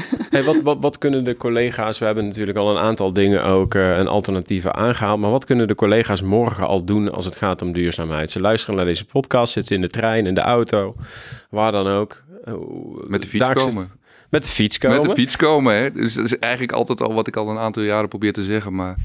hey, 0.30 0.42
wat, 0.42 0.60
wat, 0.62 0.76
wat 0.80 0.98
kunnen 0.98 1.24
de 1.24 1.36
collega's, 1.36 1.98
we 1.98 2.04
hebben 2.04 2.24
natuurlijk 2.24 2.58
al 2.58 2.70
een 2.70 2.82
aantal 2.82 3.12
dingen 3.12 3.44
ook 3.44 3.74
uh, 3.74 3.98
een 3.98 4.06
alternatieven 4.06 4.74
aangehaald, 4.74 5.20
maar 5.20 5.30
wat 5.30 5.44
kunnen 5.44 5.68
de 5.68 5.74
collega's 5.74 6.22
morgen 6.22 6.66
al 6.66 6.84
doen 6.84 7.12
als 7.12 7.24
het 7.24 7.36
gaat 7.36 7.62
om 7.62 7.72
duurzaamheid? 7.72 8.30
Ze 8.30 8.40
luisteren 8.40 8.76
naar 8.76 8.84
deze 8.84 9.04
podcast, 9.04 9.52
zitten 9.52 9.74
in 9.74 9.80
de 9.80 9.88
trein, 9.88 10.26
in 10.26 10.34
de 10.34 10.40
auto, 10.40 10.96
waar 11.50 11.72
dan 11.72 11.86
ook. 11.86 12.24
Met 13.06 13.22
de 13.22 13.28
fiets 13.28 13.52
komen. 13.52 13.90
Met 14.30 14.42
de 14.42 14.48
fiets 14.48 14.78
komen. 14.78 14.98
Met 14.98 15.08
de 15.08 15.14
fiets 15.14 15.36
komen, 15.36 15.74
hè. 15.74 15.90
Dus 15.90 16.14
dat 16.14 16.24
is 16.24 16.38
eigenlijk 16.38 16.72
altijd 16.72 17.00
al 17.00 17.14
wat 17.14 17.26
ik 17.26 17.36
al 17.36 17.48
een 17.48 17.58
aantal 17.58 17.82
jaren 17.82 18.08
probeer 18.08 18.32
te 18.32 18.42
zeggen, 18.42 18.74
maar 18.74 18.96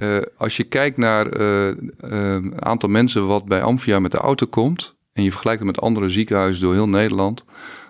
uh, 0.00 0.18
als 0.36 0.56
je 0.56 0.64
kijkt 0.64 0.96
naar 0.96 1.40
uh, 1.40 1.66
een 1.96 2.64
aantal 2.64 2.88
mensen 2.88 3.26
wat 3.26 3.44
bij 3.44 3.62
Amphia 3.62 4.00
met 4.00 4.10
de 4.10 4.18
auto 4.18 4.46
komt 4.46 4.96
en 5.12 5.22
je 5.22 5.30
vergelijkt 5.30 5.62
het 5.62 5.70
met 5.70 5.80
andere 5.80 6.08
ziekenhuizen 6.08 6.62
door 6.62 6.74
heel 6.74 6.88
Nederland, 6.88 7.44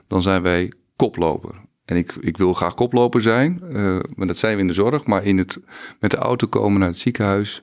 dan 0.07 0.23
zijn 0.23 0.42
wij 0.42 0.73
koploper. 0.96 1.55
En 1.85 1.96
ik, 1.96 2.14
ik 2.20 2.37
wil 2.37 2.55
graag 2.55 2.75
koploper 2.75 3.23
zijn, 3.23 3.62
uh, 3.73 3.99
maar 4.14 4.27
dat 4.27 4.37
zijn 4.37 4.55
we 4.55 4.61
in 4.61 4.66
de 4.66 4.73
zorg. 4.73 5.07
Maar 5.07 5.25
in 5.25 5.38
het, 5.38 5.61
met 6.01 6.11
de 6.11 6.16
auto 6.16 6.46
komen 6.46 6.79
naar 6.79 6.88
het 6.88 6.99
ziekenhuis, 6.99 7.62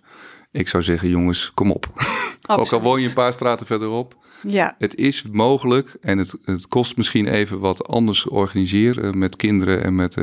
ik 0.51 0.67
zou 0.67 0.83
zeggen, 0.83 1.09
jongens, 1.09 1.51
kom 1.53 1.71
op. 1.71 1.87
Ook 2.45 2.71
al 2.71 2.81
woon 2.81 3.01
je 3.01 3.07
een 3.07 3.13
paar 3.13 3.33
straten 3.33 3.65
verderop. 3.65 4.15
Ja. 4.41 4.75
Het 4.77 4.95
is 4.95 5.23
mogelijk 5.31 5.97
en 6.01 6.17
het, 6.17 6.37
het 6.43 6.67
kost 6.67 6.97
misschien 6.97 7.27
even 7.27 7.59
wat 7.59 7.87
anders 7.87 8.27
organiseren 8.27 9.17
met 9.17 9.35
kinderen 9.35 9.83
en 9.83 9.95
met 9.95 10.17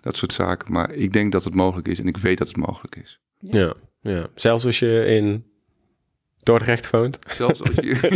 dat 0.00 0.16
soort 0.16 0.32
zaken. 0.32 0.72
Maar 0.72 0.90
ik 0.90 1.12
denk 1.12 1.32
dat 1.32 1.44
het 1.44 1.54
mogelijk 1.54 1.88
is 1.88 2.00
en 2.00 2.06
ik 2.06 2.16
weet 2.16 2.38
dat 2.38 2.48
het 2.48 2.56
mogelijk 2.56 2.96
is. 2.96 3.20
Ja. 3.40 3.72
ja, 4.00 4.26
zelfs 4.34 4.66
als 4.66 4.78
je 4.78 5.04
in 5.06 5.44
Dordrecht 6.48 6.90
woont. 6.90 7.18
Zelfs 7.36 7.60
als 7.60 7.74
je 7.74 7.98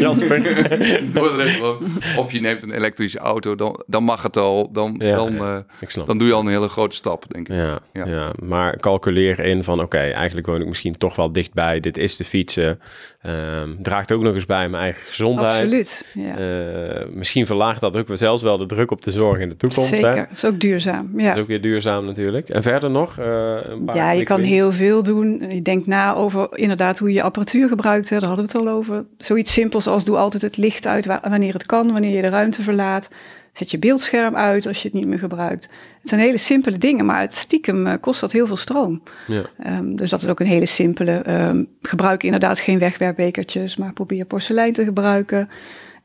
in 0.96 1.12
Dordrecht 1.14 1.58
woont. 1.58 1.86
Of 2.16 2.32
je 2.32 2.40
neemt 2.40 2.62
een 2.62 2.72
elektrische 2.72 3.18
auto, 3.18 3.54
dan, 3.54 3.82
dan 3.86 4.04
mag 4.04 4.22
het 4.22 4.36
al. 4.36 4.72
Dan, 4.72 4.98
dan, 4.98 5.34
uh, 5.34 5.58
dan 6.06 6.18
doe 6.18 6.28
je 6.28 6.34
al 6.34 6.40
een 6.40 6.46
hele 6.46 6.68
grote 6.68 6.96
stap, 6.96 7.24
denk 7.28 7.48
ik. 7.48 7.54
Ja, 7.54 7.78
ja. 7.92 8.06
ja 8.06 8.32
maar 8.42 8.76
calculeer 8.76 9.40
in 9.40 9.64
van 9.64 9.80
oké, 9.80 9.98
eigenlijk 9.98 10.46
woon 10.46 10.60
ik 10.60 10.66
misschien 10.66 10.98
toch 10.98 11.16
wel 11.16 11.32
dichtbij. 11.32 11.80
Dit 11.80 11.96
is 11.96 12.16
de 12.16 12.24
fietsen. 12.24 12.80
Um, 13.26 13.76
draagt 13.82 14.12
ook 14.12 14.22
nog 14.22 14.34
eens 14.34 14.46
bij 14.46 14.68
mijn 14.68 14.82
eigen 14.82 15.02
gezondheid. 15.02 15.62
Absoluut. 15.62 16.06
Ja. 16.14 16.38
Uh, 16.38 17.06
misschien 17.14 17.46
verlaagt 17.46 17.80
dat 17.80 17.96
ook 17.96 18.06
zelfs 18.12 18.42
wel 18.42 18.58
de 18.58 18.66
druk 18.66 18.90
op 18.90 19.02
de 19.02 19.10
zorg 19.10 19.38
in 19.38 19.48
de 19.48 19.56
toekomst. 19.56 19.88
Zeker, 19.88 20.16
dat 20.16 20.26
is 20.32 20.44
ook 20.44 20.60
duurzaam. 20.60 21.10
Ja. 21.16 21.26
Dat 21.26 21.36
is 21.36 21.42
ook 21.42 21.48
weer 21.48 21.60
duurzaam 21.60 22.04
natuurlijk. 22.04 22.48
En 22.48 22.62
verder 22.62 22.90
nog? 22.90 23.18
Uh, 23.18 23.56
een 23.62 23.84
paar 23.84 23.96
ja, 23.96 24.10
je 24.10 24.24
kan 24.24 24.40
heel 24.40 24.72
veel 24.72 25.02
doen. 25.02 25.44
Je 25.48 25.62
denkt 25.62 25.86
na 25.86 26.14
over 26.14 26.48
inderdaad 26.52 26.98
hoe 26.98 27.12
je 27.12 27.22
apparatuur 27.22 27.68
gebruikt. 27.68 28.10
Hè. 28.10 28.18
Daar 28.18 28.28
hadden 28.28 28.46
we 28.46 28.58
het 28.58 28.66
al 28.66 28.74
over. 28.74 29.04
Zoiets 29.18 29.52
simpels 29.52 29.86
als 29.86 30.04
doe 30.04 30.16
altijd 30.16 30.42
het 30.42 30.56
licht 30.56 30.86
uit 30.86 31.06
wanneer 31.06 31.52
het 31.52 31.66
kan, 31.66 31.92
wanneer 31.92 32.16
je 32.16 32.22
de 32.22 32.28
ruimte 32.28 32.62
verlaat. 32.62 33.08
Zet 33.52 33.70
je 33.70 33.78
beeldscherm 33.78 34.36
uit 34.36 34.66
als 34.66 34.82
je 34.82 34.88
het 34.88 34.96
niet 34.96 35.06
meer 35.06 35.18
gebruikt. 35.18 35.68
Het 36.00 36.08
zijn 36.08 36.20
hele 36.20 36.38
simpele 36.38 36.78
dingen, 36.78 37.04
maar 37.04 37.20
het 37.20 37.34
stiekem 37.34 37.86
uh, 37.86 37.94
kost 38.00 38.20
dat 38.20 38.32
heel 38.32 38.46
veel 38.46 38.56
stroom. 38.56 39.02
Ja. 39.26 39.44
Um, 39.78 39.96
dus 39.96 40.10
dat 40.10 40.22
is 40.22 40.28
ook 40.28 40.40
een 40.40 40.46
hele 40.46 40.66
simpele. 40.66 41.46
Um, 41.48 41.68
gebruik 41.82 42.22
inderdaad 42.22 42.60
geen 42.60 42.78
wegwerpbekertjes, 42.78 43.76
maar 43.76 43.92
probeer 43.92 44.24
porselein 44.24 44.72
te 44.72 44.84
gebruiken. 44.84 45.48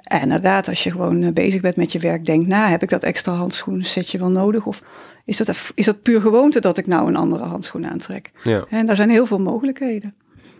En 0.01 0.21
inderdaad, 0.21 0.67
als 0.67 0.83
je 0.83 0.91
gewoon 0.91 1.21
uh, 1.21 1.31
bezig 1.31 1.61
bent 1.61 1.75
met 1.75 1.91
je 1.91 1.99
werk, 1.99 2.25
denk 2.25 2.47
na, 2.47 2.67
heb 2.67 2.83
ik 2.83 2.89
dat 2.89 3.03
extra 3.03 3.33
handschoen 3.33 3.85
je 4.05 4.17
wel 4.17 4.31
nodig? 4.31 4.65
Of 4.65 4.83
is 5.25 5.37
dat, 5.37 5.71
is 5.75 5.85
dat 5.85 6.01
puur 6.01 6.21
gewoonte 6.21 6.59
dat 6.59 6.77
ik 6.77 6.87
nou 6.87 7.07
een 7.07 7.15
andere 7.15 7.43
handschoen 7.43 7.87
aantrek? 7.87 8.31
Ja. 8.43 8.65
En 8.69 8.85
daar 8.85 8.95
zijn 8.95 9.09
heel 9.09 9.25
veel 9.25 9.39
mogelijkheden. 9.39 10.13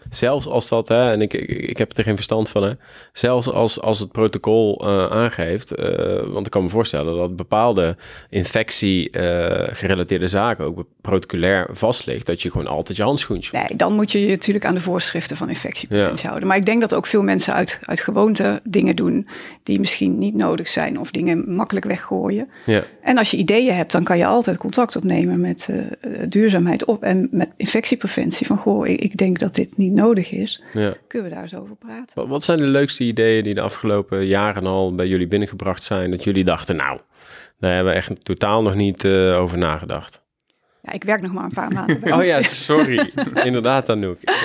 Zelfs 0.10 0.48
als 0.48 0.70
dat, 0.70 0.88
hè, 0.88 1.12
en 1.12 1.22
ik, 1.22 1.34
ik, 1.34 1.50
ik 1.50 1.78
heb 1.78 1.98
er 1.98 2.04
geen 2.04 2.15
verstand 2.15 2.50
van, 2.50 2.63
hè, 2.63 2.72
zelfs 3.13 3.50
als, 3.50 3.82
als 3.82 4.00
het 4.00 4.12
protocol 4.12 4.82
uh, 4.84 5.06
aangeeft, 5.06 5.80
uh, 5.80 5.86
want 6.26 6.46
ik 6.46 6.52
kan 6.52 6.63
me 6.63 6.70
voorstellen 6.70 7.15
dat 7.15 7.36
bepaalde 7.36 7.96
infectie-gerelateerde 8.30 10.26
uh, 10.26 10.32
zaken 10.32 10.65
ook 10.65 10.86
protocolair 11.02 11.67
vast 11.72 12.06
ligt, 12.06 12.26
dat 12.26 12.41
je 12.41 12.52
gewoon 12.52 12.67
altijd 12.67 12.98
je 12.98 13.04
handschoentje 13.04 13.58
Nee, 13.58 13.78
dan 13.78 13.93
moet 13.93 14.12
je 14.12 14.20
je 14.22 14.28
natuurlijk 14.28 14.65
aan 14.65 14.74
de 14.74 14.82
voorschriften 14.82 15.38
van 15.38 15.50
infectiepreventie 15.50 16.24
ja. 16.24 16.28
houden. 16.28 16.48
Maar 16.48 16.58
ik 16.58 16.65
denk 16.65 16.82
dat 16.82 16.93
ook 16.93 17.06
veel 17.06 17.24
mensen 17.24 17.54
uit, 17.54 17.80
uit 17.84 18.02
gewoonte 18.02 18.62
dingen 18.63 18.96
doen 18.96 19.28
die 19.63 19.80
misschien 19.80 20.17
niet 20.17 20.36
nodig 20.36 20.67
zijn 20.67 21.00
of 21.00 21.12
dingen 21.12 21.54
makkelijk 21.54 21.86
weggooien. 21.86 22.50
Ja. 22.65 22.84
En 23.02 23.17
als 23.17 23.32
je 23.32 23.38
ideeën 23.38 23.76
hebt, 23.76 23.91
dan 23.91 24.04
kan 24.04 24.17
je 24.17 24.26
altijd 24.26 24.58
contact 24.58 24.96
opnemen 24.96 25.39
met 25.39 25.70
duurzaamheid 26.30 26.86
op 26.86 27.04
en 27.04 27.28
met 27.32 27.50
infectiepreventie. 27.58 28.46
Van 28.46 28.58
goh, 28.58 28.88
ik, 28.88 29.02
ik 29.02 29.17
denk 29.17 29.39
dat 29.39 29.56
dit 29.56 29.78
niet 29.78 29.93
nodig 29.98 30.32
is, 30.32 30.62
ja. 30.74 30.94
kunnen 31.08 31.30
we 31.30 31.34
daar 31.34 31.44
eens 31.44 31.56
over 31.56 31.76
praten. 31.76 32.28
Wat, 32.28 32.44
zijn 32.44 32.58
de 32.58 32.66
leukste 32.66 33.04
ideeën 33.04 33.44
die 33.44 33.54
de 33.54 33.62
afgelopen 33.62 34.26
jaren 34.26 34.66
al 34.66 34.96
bij 34.96 35.08
jullie 35.08 35.28
binnengebracht 35.28 35.84
zijn? 35.84 36.12
Dat 36.12 36.24
jullie 36.24 36.44
dachten, 36.44 36.76
nou, 36.76 37.00
daar 37.60 37.74
hebben 37.74 37.94
we 37.94 38.00
echt 38.00 38.26
totaal 38.26 38.62
nog 38.62 38.76
niet 38.76 39.04
uh, 39.04 39.40
over 39.40 39.58
nagedacht. 39.58 40.22
Ja, 40.88 40.93
ik 40.93 41.04
werk 41.04 41.21
nog 41.21 41.34
maar 41.34 41.43
een 41.43 41.50
paar 41.54 41.71
maanden. 41.71 42.13
oh 42.13 42.26
ja, 42.26 42.41
sorry. 42.41 43.12
Inderdaad, 43.43 43.89
Anouk. 43.89 44.19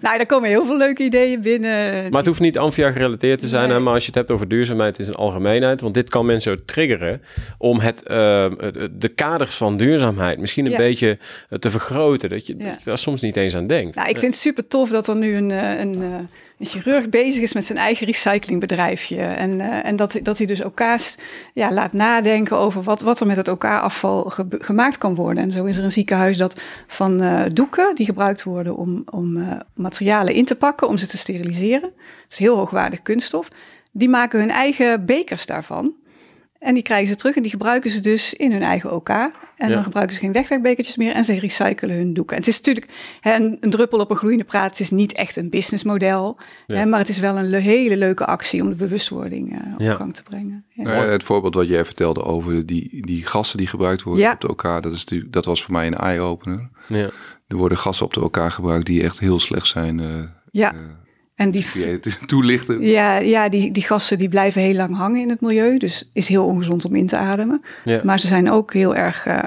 Nou, 0.00 0.16
daar 0.16 0.26
komen 0.26 0.48
heel 0.48 0.66
veel 0.66 0.76
leuke 0.76 1.02
ideeën 1.02 1.40
binnen. 1.40 2.02
Maar 2.02 2.18
het 2.18 2.26
hoeft 2.26 2.40
niet 2.40 2.58
Amphia 2.58 2.90
gerelateerd 2.90 3.40
te 3.40 3.48
zijn. 3.48 3.70
Hè? 3.70 3.80
Maar 3.80 3.92
als 3.92 4.02
je 4.02 4.08
het 4.08 4.18
hebt 4.18 4.30
over 4.30 4.48
duurzaamheid 4.48 4.98
in 4.98 5.04
zijn 5.04 5.16
algemeenheid. 5.16 5.80
Want 5.80 5.94
dit 5.94 6.08
kan 6.08 6.26
mensen 6.26 6.52
ook 6.52 6.60
triggeren 6.64 7.22
om 7.58 7.78
het, 7.78 8.02
uh, 8.02 8.06
de 8.90 9.10
kaders 9.14 9.54
van 9.54 9.76
duurzaamheid 9.76 10.38
misschien 10.38 10.66
een 10.66 10.76
beetje 10.76 11.18
eh, 11.48 11.58
te 11.58 11.70
vergroten. 11.70 12.28
Dat 12.28 12.46
je, 12.46 12.56
dat 12.56 12.66
je, 12.66 12.84
daar 12.84 12.98
soms 12.98 13.20
niet 13.20 13.36
eens 13.36 13.56
aan 13.56 13.66
denkt. 13.66 13.94
Nou, 13.94 14.08
ik 14.08 14.18
vind 14.18 14.32
het 14.32 14.40
super 14.42 14.68
tof 14.68 14.90
dat 14.90 15.08
er 15.08 15.16
nu 15.16 15.36
een, 15.36 15.50
eh, 15.50 15.80
een, 15.80 16.28
een 16.58 16.66
chirurg 16.66 17.08
bezig 17.08 17.42
is 17.42 17.52
met 17.52 17.64
zijn 17.64 17.78
eigen 17.78 18.06
recyclingbedrijfje. 18.06 19.22
En, 19.22 19.50
uh, 19.50 19.84
en 19.84 19.96
dat, 19.96 20.18
dat 20.22 20.38
hij 20.38 20.46
dus 20.46 20.60
elkaar 20.60 21.14
ja, 21.54 21.72
laat 21.72 21.92
nadenken 21.92 22.56
over 22.56 22.82
wat, 22.82 23.00
wat 23.00 23.20
er 23.20 23.26
met 23.26 23.36
het 23.36 23.48
elkaar-afval 23.48 24.32
gemaakt 24.50 24.98
kan 24.98 25.14
worden. 25.14 25.42
En 25.42 25.52
zo 25.52 25.64
is 25.64 25.78
er 25.78 25.84
een 25.84 25.90
ziekenhuis 25.90 26.36
dat 26.36 26.60
van 26.86 27.22
uh, 27.22 27.42
doeken 27.52 27.94
die 27.94 28.06
gebruikt 28.06 28.42
worden 28.42 28.76
om, 28.76 29.02
om 29.10 29.36
uh, 29.36 29.52
materialen 29.74 30.34
in 30.34 30.44
te 30.44 30.54
pakken, 30.54 30.88
om 30.88 30.96
ze 30.96 31.06
te 31.06 31.18
steriliseren. 31.18 31.80
Dat 31.80 32.30
is 32.30 32.38
heel 32.38 32.56
hoogwaardig 32.56 33.02
kunststof. 33.02 33.48
Die 33.92 34.08
maken 34.08 34.38
hun 34.38 34.50
eigen 34.50 35.04
bekers 35.04 35.46
daarvan. 35.46 35.94
En 36.58 36.74
die 36.74 36.82
krijgen 36.82 37.08
ze 37.08 37.14
terug 37.14 37.36
en 37.36 37.42
die 37.42 37.50
gebruiken 37.50 37.90
ze 37.90 38.00
dus 38.00 38.34
in 38.34 38.52
hun 38.52 38.62
eigen 38.62 38.92
OK. 38.92 39.08
En 39.08 39.70
dan 39.70 39.82
gebruiken 39.82 40.14
ze 40.14 40.20
geen 40.20 40.32
wegwerkbekertjes 40.32 40.96
meer 40.96 41.12
en 41.12 41.24
ze 41.24 41.38
recyclen 41.38 41.96
hun 41.96 42.14
doeken. 42.14 42.36
En 42.36 42.42
het 42.42 42.50
is 42.50 42.56
natuurlijk 42.56 42.92
hè, 43.20 43.34
een, 43.34 43.56
een, 43.60 43.70
druppel 43.70 43.98
op 43.98 44.10
een 44.10 44.16
gloeiende 44.16 44.44
praat. 44.44 44.70
Het 44.70 44.80
is 44.80 44.90
niet 44.90 45.12
echt 45.12 45.36
een 45.36 45.50
businessmodel. 45.50 46.38
Hè, 46.66 46.86
maar 46.86 46.98
het 46.98 47.08
is 47.08 47.18
wel 47.18 47.36
een 47.36 47.54
hele 47.54 47.96
leuke 47.96 48.26
actie 48.26 48.62
om 48.62 48.68
de 48.68 48.74
bewustwording 48.74 49.52
uh, 49.52 49.90
op 49.90 49.96
gang 49.96 50.14
te 50.14 50.22
brengen. 50.22 50.64
Nou 50.74 51.10
het 51.10 51.22
voorbeeld 51.22 51.54
wat 51.54 51.68
jij 51.68 51.84
vertelde 51.84 52.22
over 52.22 52.66
die, 52.66 53.06
die 53.06 53.26
gassen 53.26 53.58
die 53.58 53.66
gebruikt 53.66 54.02
worden 54.02 54.32
op 54.32 54.40
de 54.40 54.50
OK. 54.50 54.62
Dat, 54.62 54.92
is 54.92 55.04
die, 55.04 55.30
dat 55.30 55.44
was 55.44 55.62
voor 55.62 55.72
mij 55.72 55.86
een 55.86 55.94
eye-opener. 55.94 56.68
Er 57.46 57.56
worden 57.56 57.78
gassen 57.78 58.06
op 58.06 58.14
de 58.14 58.24
OK 58.24 58.38
gebruikt 58.38 58.86
die 58.86 59.02
echt 59.02 59.18
heel 59.18 59.40
slecht 59.40 59.66
zijn. 59.66 59.98
Uh, 59.98 60.06
ja. 60.50 60.74
Uh, 60.74 60.80
en 61.38 61.50
die 61.50 61.66
toelichten. 62.26 62.82
Ja, 62.82 63.16
ja 63.16 63.48
die, 63.48 63.72
die 63.72 63.82
gassen 63.82 64.18
die 64.18 64.28
blijven 64.28 64.62
heel 64.62 64.74
lang 64.74 64.96
hangen 64.96 65.20
in 65.20 65.30
het 65.30 65.40
milieu. 65.40 65.78
Dus 65.78 66.10
is 66.12 66.28
heel 66.28 66.44
ongezond 66.46 66.84
om 66.84 66.94
in 66.94 67.06
te 67.06 67.16
ademen. 67.16 67.62
Ja. 67.84 68.00
Maar 68.04 68.20
ze 68.20 68.26
zijn 68.26 68.50
ook 68.50 68.72
heel 68.72 68.94
erg, 68.94 69.26
uh, 69.26 69.38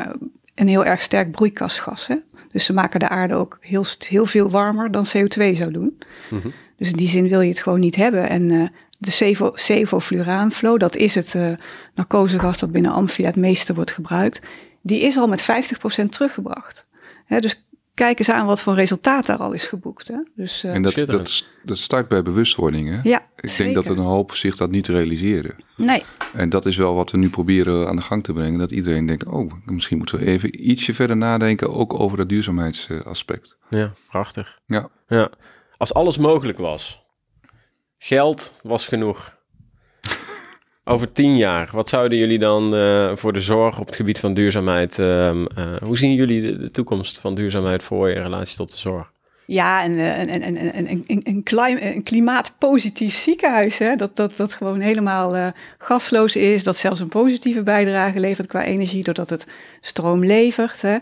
een 0.56 0.67
heel 0.67 0.86
erg 0.86 1.01
sterk 1.01 1.32
broeikasgas. 1.32 2.08
Hè? 2.08 2.15
Dus 2.51 2.65
ze 2.65 2.73
maken 2.73 2.99
de 2.99 3.10
aarde 3.10 3.36
ook 3.36 3.58
heel, 3.62 3.86
heel 4.08 4.25
veel 4.25 4.49
warmer 4.49 4.91
dan 4.91 5.06
CO2 5.06 5.56
zou 5.56 5.71
doen. 5.71 5.97
Mm 6.30 6.41
-hmm. 6.41 6.51
Dus 6.77 6.89
in 6.89 6.97
die 6.97 7.08
zin 7.08 7.27
wil 7.27 7.41
je 7.41 7.49
het 7.49 7.62
gewoon 7.62 7.80
niet 7.80 7.95
hebben. 7.95 8.30
En 8.30 8.49
uh, 8.49 8.67
de 8.97 9.12
cevo, 9.12 9.51
cevofluraanflow, 9.54 10.80
dat 10.80 10.95
is 10.95 11.15
het 11.15 11.34
uh, 11.34 11.51
narcosegas 11.95 12.60
dat 12.60 12.71
binnen 12.71 12.91
Amphia 12.91 13.25
het 13.25 13.36
meeste 13.36 13.73
wordt 13.73 13.91
gebruikt. 13.91 14.41
Die 14.82 15.01
is 15.01 15.17
al 15.17 15.27
met 15.27 15.41
50% 15.41 16.10
teruggebracht. 16.10 16.86
Hè, 17.25 17.39
dus 17.39 17.65
kijk 18.01 18.19
eens 18.19 18.29
aan 18.29 18.45
wat 18.45 18.61
voor 18.61 18.73
resultaat 18.73 19.25
daar 19.25 19.37
al 19.37 19.51
is 19.51 19.65
geboekt. 19.65 20.07
Hè? 20.07 20.17
Dus, 20.35 20.63
uh, 20.63 20.73
en 20.73 20.81
dat, 20.81 20.95
dat, 20.95 21.45
dat 21.63 21.77
start 21.77 22.07
bij 22.07 22.21
bewustwording. 22.21 22.89
Hè? 22.89 22.99
Ja, 23.03 23.19
Ik 23.35 23.49
zeker. 23.49 23.73
denk 23.73 23.85
dat 23.85 23.97
een 23.97 24.03
hoop 24.03 24.35
zich 24.35 24.55
dat 24.55 24.71
niet 24.71 24.87
realiseren. 24.87 25.55
Nee. 25.77 26.03
En 26.33 26.49
dat 26.49 26.65
is 26.65 26.77
wel 26.77 26.95
wat 26.95 27.11
we 27.11 27.17
nu 27.17 27.29
proberen 27.29 27.87
aan 27.87 27.95
de 27.95 28.01
gang 28.01 28.23
te 28.23 28.33
brengen. 28.33 28.59
Dat 28.59 28.71
iedereen 28.71 29.05
denkt, 29.05 29.25
oh, 29.25 29.51
misschien 29.65 29.97
moeten 29.97 30.19
we 30.19 30.25
even 30.25 30.69
ietsje 30.69 30.93
verder 30.93 31.17
nadenken, 31.17 31.73
ook 31.73 31.99
over 31.99 32.17
dat 32.17 32.29
duurzaamheidsaspect. 32.29 33.57
Ja, 33.69 33.93
prachtig. 34.09 34.59
Ja. 34.65 34.87
ja. 35.07 35.29
Als 35.77 35.93
alles 35.93 36.17
mogelijk 36.17 36.57
was, 36.57 37.01
geld 37.97 38.53
was 38.63 38.87
genoeg. 38.87 39.39
Over 40.83 41.11
tien 41.11 41.37
jaar, 41.37 41.69
wat 41.73 41.89
zouden 41.89 42.17
jullie 42.17 42.39
dan 42.39 42.75
uh, 42.75 43.15
voor 43.15 43.33
de 43.33 43.41
zorg 43.41 43.79
op 43.79 43.85
het 43.85 43.95
gebied 43.95 44.19
van 44.19 44.33
duurzaamheid, 44.33 44.97
uh, 44.97 45.33
uh, 45.33 45.43
hoe 45.81 45.97
zien 45.97 46.13
jullie 46.13 46.57
de, 46.57 46.71
toekomst 46.71 47.19
van 47.19 47.35
duurzaamheid 47.35 47.83
voor 47.83 48.09
in 48.09 48.21
relatie 48.21 48.57
tot 48.57 48.71
de 48.71 48.77
zorg? 48.77 49.13
Ja, 49.51 49.85
een, 49.85 49.97
een, 49.97 50.33
een, 50.33 50.77
een, 50.77 51.03
een, 51.07 51.21
een, 51.23 51.43
klima 51.43 51.81
een 51.81 52.03
klimaatpositief 52.03 53.15
ziekenhuis, 53.15 53.77
hè? 53.77 53.95
Dat, 53.95 54.15
dat, 54.15 54.37
dat 54.37 54.53
gewoon 54.53 54.79
helemaal 54.79 55.53
gasloos 55.77 56.35
is, 56.35 56.63
dat 56.63 56.77
zelfs 56.77 56.99
een 56.99 57.07
positieve 57.07 57.63
bijdrage 57.63 58.19
levert 58.19 58.47
qua 58.47 58.63
energie, 58.63 59.03
doordat 59.03 59.29
het 59.29 59.47
stroom 59.81 60.25
levert. 60.25 60.81
Hè? 60.81 60.93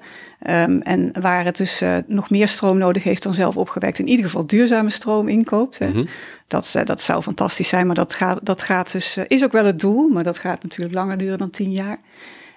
Um, 0.64 0.82
en 0.82 1.22
waar 1.22 1.46
het 1.46 1.58
dus 1.58 1.84
nog 2.08 2.30
meer 2.30 2.48
stroom 2.48 2.78
nodig 2.78 3.04
heeft 3.04 3.24
dan 3.24 3.34
zelf 3.34 3.58
opgewekt, 3.58 4.00
in 4.00 4.08
ieder 4.08 4.26
geval 4.26 4.46
duurzame 4.46 4.90
stroom 4.90 5.28
inkoopt. 5.28 5.80
Hè? 5.80 5.88
Mm 5.88 5.94
-hmm. 5.94 6.08
Dat, 6.48 6.82
dat 6.84 7.02
zou 7.02 7.22
fantastisch 7.22 7.70
zijn, 7.70 7.86
maar 7.86 7.96
dat 7.96 8.14
gaat, 8.14 8.40
dat 8.46 8.62
gaat 8.62 8.92
dus, 8.92 9.18
is 9.28 9.44
ook 9.44 9.52
wel 9.52 9.66
het 9.66 9.80
doel, 9.80 10.08
maar 10.08 10.24
dat 10.24 10.40
gaat 10.40 10.64
natuurlijk 10.64 10.96
langer 10.96 11.18
duren 11.18 11.38
dan 11.38 11.50
tien 11.50 11.72
jaar. 11.72 12.00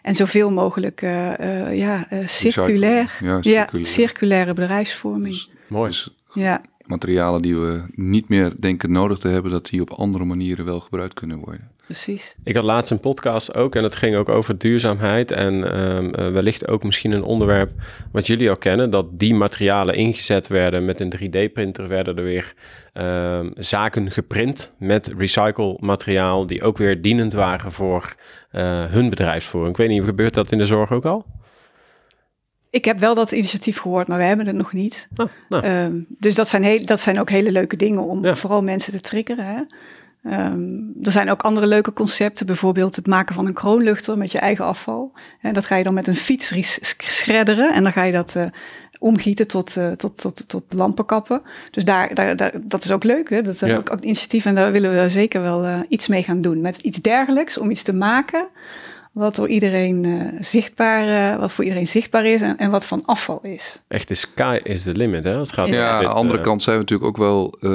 En 0.02 0.14
zoveel 0.14 0.50
mogelijk 0.50 1.02
uh, 1.02 1.38
uh, 1.40 1.78
ja, 1.78 2.07
uh, 2.12 2.26
circulair, 2.26 3.16
ja, 3.20 3.42
circulair. 3.42 3.68
Ja, 3.72 3.85
circulaire 3.85 4.52
bedrijfsvorming. 4.52 5.50
Dus, 5.72 5.80
Mooi. 5.80 5.90
Dus 5.90 6.11
ja. 6.44 6.61
Materialen 6.87 7.42
die 7.42 7.56
we 7.56 7.82
niet 7.94 8.28
meer 8.28 8.52
denken 8.58 8.92
nodig 8.92 9.18
te 9.18 9.28
hebben, 9.28 9.50
dat 9.50 9.66
die 9.66 9.80
op 9.80 9.90
andere 9.90 10.24
manieren 10.24 10.64
wel 10.64 10.80
gebruikt 10.80 11.14
kunnen 11.14 11.38
worden. 11.38 11.70
Precies. 11.85 12.37
Ik 12.44 12.54
had 12.54 12.64
laatst 12.64 12.90
een 12.90 13.00
podcast 13.00 13.54
ook 13.54 13.74
en 13.74 13.82
dat 13.82 13.94
ging 13.94 14.16
ook 14.16 14.28
over 14.28 14.58
duurzaamheid. 14.58 15.30
En 15.30 15.85
um, 15.96 16.04
uh, 16.06 16.32
wellicht 16.32 16.68
ook 16.68 16.85
misschien 16.85 17.12
een 17.12 17.22
onderwerp 17.22 17.72
wat 18.12 18.26
jullie 18.26 18.50
al 18.50 18.56
kennen. 18.56 18.90
Dat 18.90 19.18
die 19.18 19.35
materialen 19.35 19.94
ingezet 19.94 20.46
werden 20.46 20.85
met 20.85 21.00
een 21.00 21.12
3D-printer. 21.16 21.88
Werden 21.88 22.16
er 22.16 22.24
weer 22.24 22.54
um, 22.94 23.52
zaken 23.56 24.11
geprint 24.11 24.74
met 24.78 25.12
recycle 25.16 25.76
materiaal. 25.80 26.46
Die 26.46 26.62
ook 26.62 26.78
weer 26.78 27.02
dienend 27.02 27.32
waren 27.32 27.72
voor 27.72 28.14
uh, 28.52 28.85
hun 28.85 29.08
bedrijfsvoering. 29.08 29.72
Ik 29.72 29.87
weet 29.87 29.88
niet, 29.88 30.04
gebeurt 30.04 30.35
dat 30.35 30.52
in 30.52 30.58
de 30.58 30.66
zorg 30.66 30.92
ook 30.92 31.04
al? 31.04 31.26
Ik 32.72 32.85
heb 32.85 32.98
wel 32.98 33.14
dat 33.14 33.32
initiatief 33.32 33.78
gehoord, 33.78 34.08
maar 34.08 34.18
we 34.18 34.24
hebben 34.24 34.46
het 34.46 34.56
nog 34.56 34.72
niet. 34.72 35.08
Oh, 35.16 35.26
nou. 35.48 35.66
um, 35.66 36.06
dus 36.08 36.35
dat 36.35 36.48
zijn, 36.48 36.62
heel, 36.62 36.85
dat 36.85 37.00
zijn 37.00 37.20
ook 37.20 37.30
hele 37.30 37.52
leuke 37.52 37.76
dingen 37.76 38.04
om 38.04 38.24
ja. 38.24 38.37
vooral 38.37 38.62
mensen 38.62 38.92
te 38.92 39.00
triggeren. 39.00 39.46
Hè? 39.46 39.61
Um, 40.24 40.94
er 41.02 41.12
zijn 41.12 41.30
ook 41.30 41.42
andere 41.42 41.66
leuke 41.66 41.92
concepten, 41.92 42.46
bijvoorbeeld 42.46 42.96
het 42.96 43.06
maken 43.06 43.35
van 43.35 43.46
een 43.46 43.52
kroonluchter 43.52 44.18
met 44.18 44.32
je 44.32 44.38
eigen 44.38 44.64
afval. 44.64 45.12
En 45.40 45.52
dat 45.52 45.64
ga 45.64 45.76
je 45.76 45.85
dan 45.85 45.94
met 45.94 46.06
een 46.06 46.16
fiets 46.16 46.78
schredderen 46.98 47.72
en 47.72 47.82
dan 47.82 47.92
ga 47.92 48.02
je 48.02 48.12
dat 48.12 48.35
uh, 48.37 48.46
omgieten 48.98 49.46
tot, 49.46 49.76
uh, 49.76 49.90
tot, 49.90 50.18
tot, 50.20 50.48
tot 50.48 50.64
lampenkappen. 50.72 51.42
Dus 51.70 51.85
daar, 51.85 52.14
daar, 52.14 52.37
daar, 52.37 52.52
dat 52.66 52.85
is 52.85 52.90
ook 52.90 53.04
leuk. 53.04 53.30
Hè? 53.30 53.42
Dat 53.42 53.54
is 53.54 53.61
ja. 53.61 53.76
ook, 53.76 53.90
ook 53.90 53.98
een 53.98 54.04
initiatief 54.04 54.44
en 54.44 54.54
daar 54.54 54.72
willen 54.72 55.02
we 55.02 55.08
zeker 55.08 55.42
wel 55.42 55.64
uh, 55.64 55.80
iets 55.88 56.08
mee 56.08 56.22
gaan 56.22 56.40
doen. 56.40 56.61
Met 56.61 56.78
iets 56.78 57.00
dergelijks, 57.00 57.58
om 57.58 57.70
iets 57.70 57.82
te 57.82 57.94
maken 57.94 58.48
wat 59.12 59.37
door 59.37 59.48
iedereen 59.48 60.05
uh, 60.05 60.27
zichtbaar, 60.40 61.35
uh, 61.35 61.40
wat 61.40 61.53
voor 61.53 61.64
iedereen 61.64 61.87
zichtbaar 61.87 62.25
is 62.25 62.42
en, 62.42 62.57
en, 62.57 62.70
wat 62.70 62.87
van 62.87 63.05
afval 63.05 63.40
is. 63.42 63.83
Echt, 63.88 64.09
de 64.09 64.14
sky 64.14 64.61
is 64.62 64.83
the 64.83 64.92
limit, 64.92 65.25
hè? 65.25 65.38
Het 65.38 65.53
gaat 65.53 65.68
ja, 65.68 65.90
aan 65.90 66.03
de 66.03 66.09
andere 66.09 66.38
uh, 66.38 66.44
kant 66.44 66.62
zijn 66.62 66.77
we 66.77 66.83
natuurlijk 66.83 67.09
ook 67.09 67.16
wel, 67.16 67.55
uh, 67.61 67.70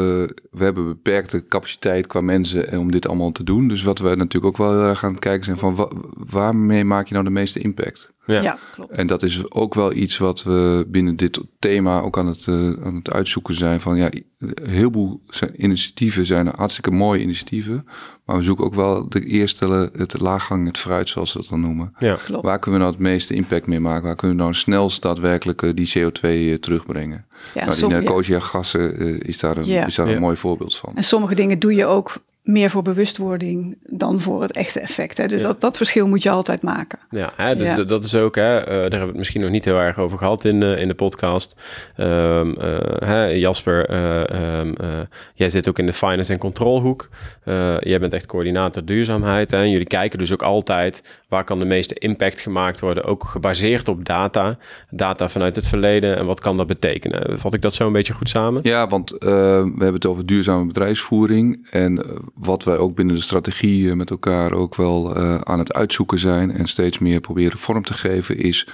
we 0.52 0.64
hebben 0.64 0.88
beperkte 0.88 1.48
capaciteit 1.48 2.08
qua 2.08 2.22
mensen 2.22 2.80
om 2.80 2.92
dit 2.92 3.08
allemaal 3.08 3.32
te 3.32 3.44
doen. 3.44 3.68
Dus 3.68 3.84
wat 3.84 4.00
we 4.00 4.16
natuurlijk 4.16 4.46
ook 4.46 4.58
wel 4.58 4.80
heel 4.80 4.90
erg 4.90 5.04
aan 5.04 5.12
het 5.12 5.20
kijken 5.20 5.46
zijn 5.46 5.58
van 5.58 5.76
wa 5.76 5.88
waarmee 6.30 6.84
maak 6.84 7.08
je 7.08 7.14
nou 7.14 7.26
de 7.26 7.32
meeste 7.32 7.60
impact? 7.60 8.16
Ja. 8.28 8.42
ja, 8.42 8.60
klopt. 8.74 8.92
En 8.92 9.08
dat 9.08 9.24
is 9.24 9.52
ook 9.52 9.74
wel 9.74 9.94
iets 9.94 10.18
wat 10.18 10.44
we 10.44 10.86
binnen 10.88 11.16
dit 11.16 11.40
thema 11.60 12.00
ook 12.00 12.18
aan 12.18 12.28
het, 12.28 12.46
uh, 12.46 12.74
aan 12.84 12.96
het 12.96 13.12
uitzoeken 13.12 13.54
zijn. 13.54 13.82
Van 13.82 13.98
ja, 13.98 14.10
een 14.38 14.70
heleboel 14.70 15.22
initiatieven 15.56 16.26
zijn 16.26 16.48
hartstikke 16.48 16.92
mooie 16.92 17.22
initiatieven. 17.22 17.86
Maar 18.26 18.38
we 18.38 18.44
zoeken 18.44 18.66
ook 18.66 18.74
wel 18.74 19.10
de 19.10 19.26
eerste, 19.26 19.90
het 19.94 20.20
laaghang, 20.20 20.68
het 20.68 20.78
fruit, 20.78 21.10
zoals 21.10 21.32
ze 21.32 21.38
dat 21.38 21.48
dan 21.50 21.62
noemen. 21.62 21.94
Ja. 22.00 22.18
Klopt. 22.26 22.44
Waar 22.44 22.60
kunnen 22.60 22.80
we 22.80 22.86
nou 22.86 22.98
het 22.98 23.06
meeste 23.08 23.34
impact 23.34 23.68
mee 23.68 23.80
maken? 23.80 24.04
Waar 24.04 24.16
kunnen 24.16 24.38
we 24.38 24.44
nou 24.44 24.56
snelst 24.56 25.02
daadwerkelijk 25.02 25.62
uh, 25.62 25.74
die 25.74 25.92
CO2 25.98 26.22
uh, 26.22 26.56
terugbrengen? 26.56 27.26
Ja, 27.54 27.60
nou, 27.60 27.70
die 27.70 27.80
som, 27.80 27.92
narcosia-gassen 27.92 29.04
uh, 29.04 29.20
is 29.20 29.40
daar, 29.40 29.58
een, 29.58 29.66
Ja. 29.66 29.86
is 29.86 29.96
daar 29.96 30.08
een 30.08 30.22
mooi 30.22 30.38
voorbeeld 30.38 30.78
van. 30.78 30.92
En 30.96 31.04
sommige 31.04 31.36
dingen 31.36 31.60
doe 31.60 31.76
je 31.76 31.86
ook 31.86 32.14
meer 32.48 32.70
voor 32.70 32.82
bewustwording 32.82 33.78
dan 33.84 34.22
voor 34.22 34.42
het 34.42 34.52
echte 34.52 34.80
effect. 34.80 35.18
Hè? 35.18 35.28
Dus 35.28 35.42
Ja. 35.42 35.48
dat, 35.48 35.62
dat 35.62 35.78
verschil 35.78 36.08
moet 36.08 36.24
je 36.24 36.30
altijd 36.30 36.62
maken. 36.62 37.00
Ja, 37.10 37.32
hè, 37.36 37.56
dus 37.56 37.76
Ja. 37.76 37.84
dat- 37.84 38.04
is 38.04 38.16
ook, 38.16 38.36
hè, 38.36 38.58
eh, 38.58 38.66
daar 38.66 38.80
hebben 38.82 39.00
we 39.00 39.06
het 39.08 39.16
misschien 39.16 39.42
nog 39.42 39.50
niet 39.50 39.66
heel 39.66 39.78
erg 39.80 39.98
over 40.00 40.18
gehad 40.18 40.46
in, 40.46 40.60
de 40.60 40.76
in 40.80 40.88
de 40.88 40.94
podcast. 40.94 41.56
Ehm, 41.96 42.54
eh, 42.54 43.08
hè, 43.08 43.26
Jasper, 43.26 43.86
eh, 43.90 44.30
ehm, 44.30 44.74
eh, 44.74 44.88
jij 45.34 45.50
zit 45.50 45.68
ook 45.70 45.80
in 45.80 45.86
de 45.86 45.94
finance 45.94 46.34
en 46.34 46.40
control 46.40 46.82
hoek. 46.82 47.10
Eh, 47.44 47.80
jij 47.80 48.00
bent 48.00 48.14
echt 48.14 48.26
coördinator 48.26 48.86
duurzaamheid. 48.86 49.52
Hè, 49.52 49.58
en 49.58 49.70
jullie 49.70 49.88
kijken 49.88 50.20
dus 50.20 50.34
ook 50.34 50.42
altijd 50.44 51.20
waar 51.28 51.44
kan 51.44 51.60
de 51.60 51.66
meeste 51.66 51.94
impact 51.96 52.40
gemaakt 52.40 52.80
worden, 52.80 53.04
ook 53.04 53.24
gebaseerd 53.24 53.88
op 53.88 54.06
data. 54.06 54.58
Data 54.90 55.30
vanuit 55.30 55.56
het 55.56 55.68
verleden 55.68 56.18
en 56.18 56.26
wat 56.26 56.40
kan 56.40 56.58
dat 56.58 56.68
betekenen? 56.68 57.40
Vat 57.40 57.54
ik 57.54 57.62
dat 57.62 57.74
zo 57.74 57.88
een 57.88 57.94
beetje 57.94 58.14
goed 58.14 58.30
samen? 58.30 58.60
Ja, 58.64 58.88
want 58.88 59.14
uh, 59.14 59.20
we 59.20 59.72
hebben 59.78 59.94
het 59.94 60.06
over 60.06 60.26
duurzame 60.26 60.66
bedrijfsvoering. 60.68 61.68
En 61.72 61.94
uh, 61.98 62.04
wat 62.38 62.64
wij 62.64 62.78
ook 62.78 62.96
binnen 62.96 63.16
de 63.16 63.22
strategie 63.22 63.84
uh, 63.84 63.94
met 63.94 64.10
elkaar 64.10 64.52
ook 64.52 64.76
wel 64.76 65.18
uh, 65.18 65.36
aan 65.36 65.60
het 65.60 65.74
uitzoeken 65.74 66.20
zijn 66.20 66.52
en 66.52 66.68
steeds 66.68 67.00
meer 67.00 67.20
proberen 67.20 67.58
vorm 67.58 67.84
te 67.84 67.94
geven, 67.94 68.38
is 68.38 68.68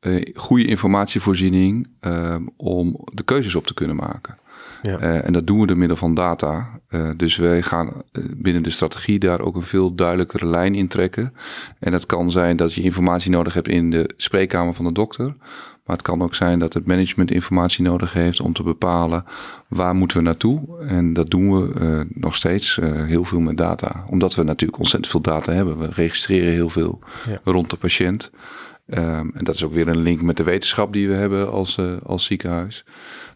uh, 0.00 0.22
goede 0.34 0.64
informatievoorziening 0.64 1.88
om 2.56 2.96
de 3.04 3.22
keuzes 3.22 3.54
op 3.54 3.66
te 3.66 3.74
kunnen 3.74 3.96
maken. 3.96 4.38
Ja. 4.82 5.00
Uh, 5.00 5.26
en 5.26 5.32
dat 5.32 5.46
doen 5.46 5.60
we 5.60 5.66
door 5.66 5.76
middel 5.76 5.96
van 5.96 6.14
data. 6.14 6.80
Dus 7.16 7.36
wij 7.36 7.62
gaan 7.62 8.02
binnen 8.36 8.62
de 8.62 8.70
strategie 8.70 9.18
daar 9.18 9.40
ook 9.40 9.56
een 9.56 9.62
veel 9.62 9.94
duidelijkere 9.94 10.46
lijn 10.46 10.74
in 10.74 10.88
trekken. 10.88 11.34
En 11.78 11.92
dat 11.92 12.06
kan 12.06 12.30
zijn 12.30 12.56
dat 12.56 12.74
je 12.74 12.82
informatie 12.82 13.30
nodig 13.30 13.54
hebt 13.54 13.68
in 13.68 13.90
de 13.90 14.10
spreekkamer 14.16 14.74
van 14.74 14.84
de 14.84 14.92
dokter. 14.92 15.34
Maar 15.90 15.98
het 15.98 16.08
kan 16.08 16.22
ook 16.22 16.34
zijn 16.34 16.58
dat 16.58 16.74
het 16.74 16.86
management 16.86 17.30
informatie 17.30 17.84
nodig 17.84 18.12
heeft 18.12 18.40
om 18.40 18.52
te 18.52 18.62
bepalen 18.62 19.24
waar 19.68 19.94
moeten 19.94 20.16
we 20.16 20.22
naartoe. 20.22 20.78
En 20.86 21.12
dat 21.12 21.30
doen 21.30 21.62
we 21.62 21.80
uh, 21.80 22.00
nog 22.20 22.34
steeds 22.34 22.76
uh, 22.76 23.04
heel 23.04 23.24
veel 23.24 23.40
met 23.40 23.56
data. 23.56 24.04
Omdat 24.08 24.34
we 24.34 24.42
natuurlijk 24.42 24.78
ontzettend 24.78 25.12
veel 25.12 25.20
data 25.20 25.52
hebben. 25.52 25.78
We 25.78 25.88
registreren 25.90 26.52
heel 26.52 26.68
veel 26.68 26.98
ja. 27.28 27.40
rond 27.44 27.70
de 27.70 27.76
patiënt. 27.76 28.30
Um, 28.86 29.30
en 29.34 29.44
dat 29.44 29.54
is 29.54 29.64
ook 29.64 29.72
weer 29.72 29.88
een 29.88 30.02
link 30.02 30.22
met 30.22 30.36
de 30.36 30.42
wetenschap 30.42 30.92
die 30.92 31.08
we 31.08 31.14
hebben 31.14 31.50
als, 31.50 31.76
uh, 31.76 31.92
als 32.02 32.24
ziekenhuis. 32.24 32.84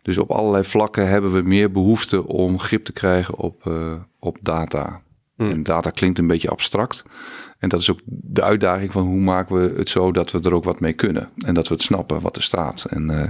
Dus 0.02 0.18
op 0.18 0.30
allerlei 0.30 0.64
vlakken 0.64 1.08
hebben 1.08 1.32
we 1.32 1.42
meer 1.42 1.70
behoefte 1.70 2.26
om 2.26 2.58
grip 2.58 2.84
te 2.84 2.92
krijgen 2.92 3.38
op, 3.38 3.70
op 4.18 4.38
data. 4.40 5.02
Mm. 5.36 5.50
En 5.50 5.62
data 5.62 5.90
klinkt 5.90 6.18
een 6.18 6.26
beetje 6.26 6.50
abstract. 6.50 7.04
En 7.64 7.70
dat 7.70 7.80
is 7.80 7.90
ook 7.90 8.00
de 8.06 8.42
uitdaging 8.42 8.92
van 8.92 9.02
hoe 9.02 9.20
maken 9.20 9.56
we 9.56 9.78
het 9.78 9.88
zo 9.88 10.12
dat 10.12 10.30
we 10.30 10.40
er 10.40 10.54
ook 10.54 10.64
wat 10.64 10.80
mee 10.80 10.92
kunnen. 10.92 11.28
En 11.44 11.54
dat 11.54 11.68
we 11.68 11.74
het 11.74 11.82
snappen 11.82 12.20
wat 12.20 12.36
er 12.36 12.42
staat. 12.42 12.84
En, 12.84 13.10
uh, 13.10 13.28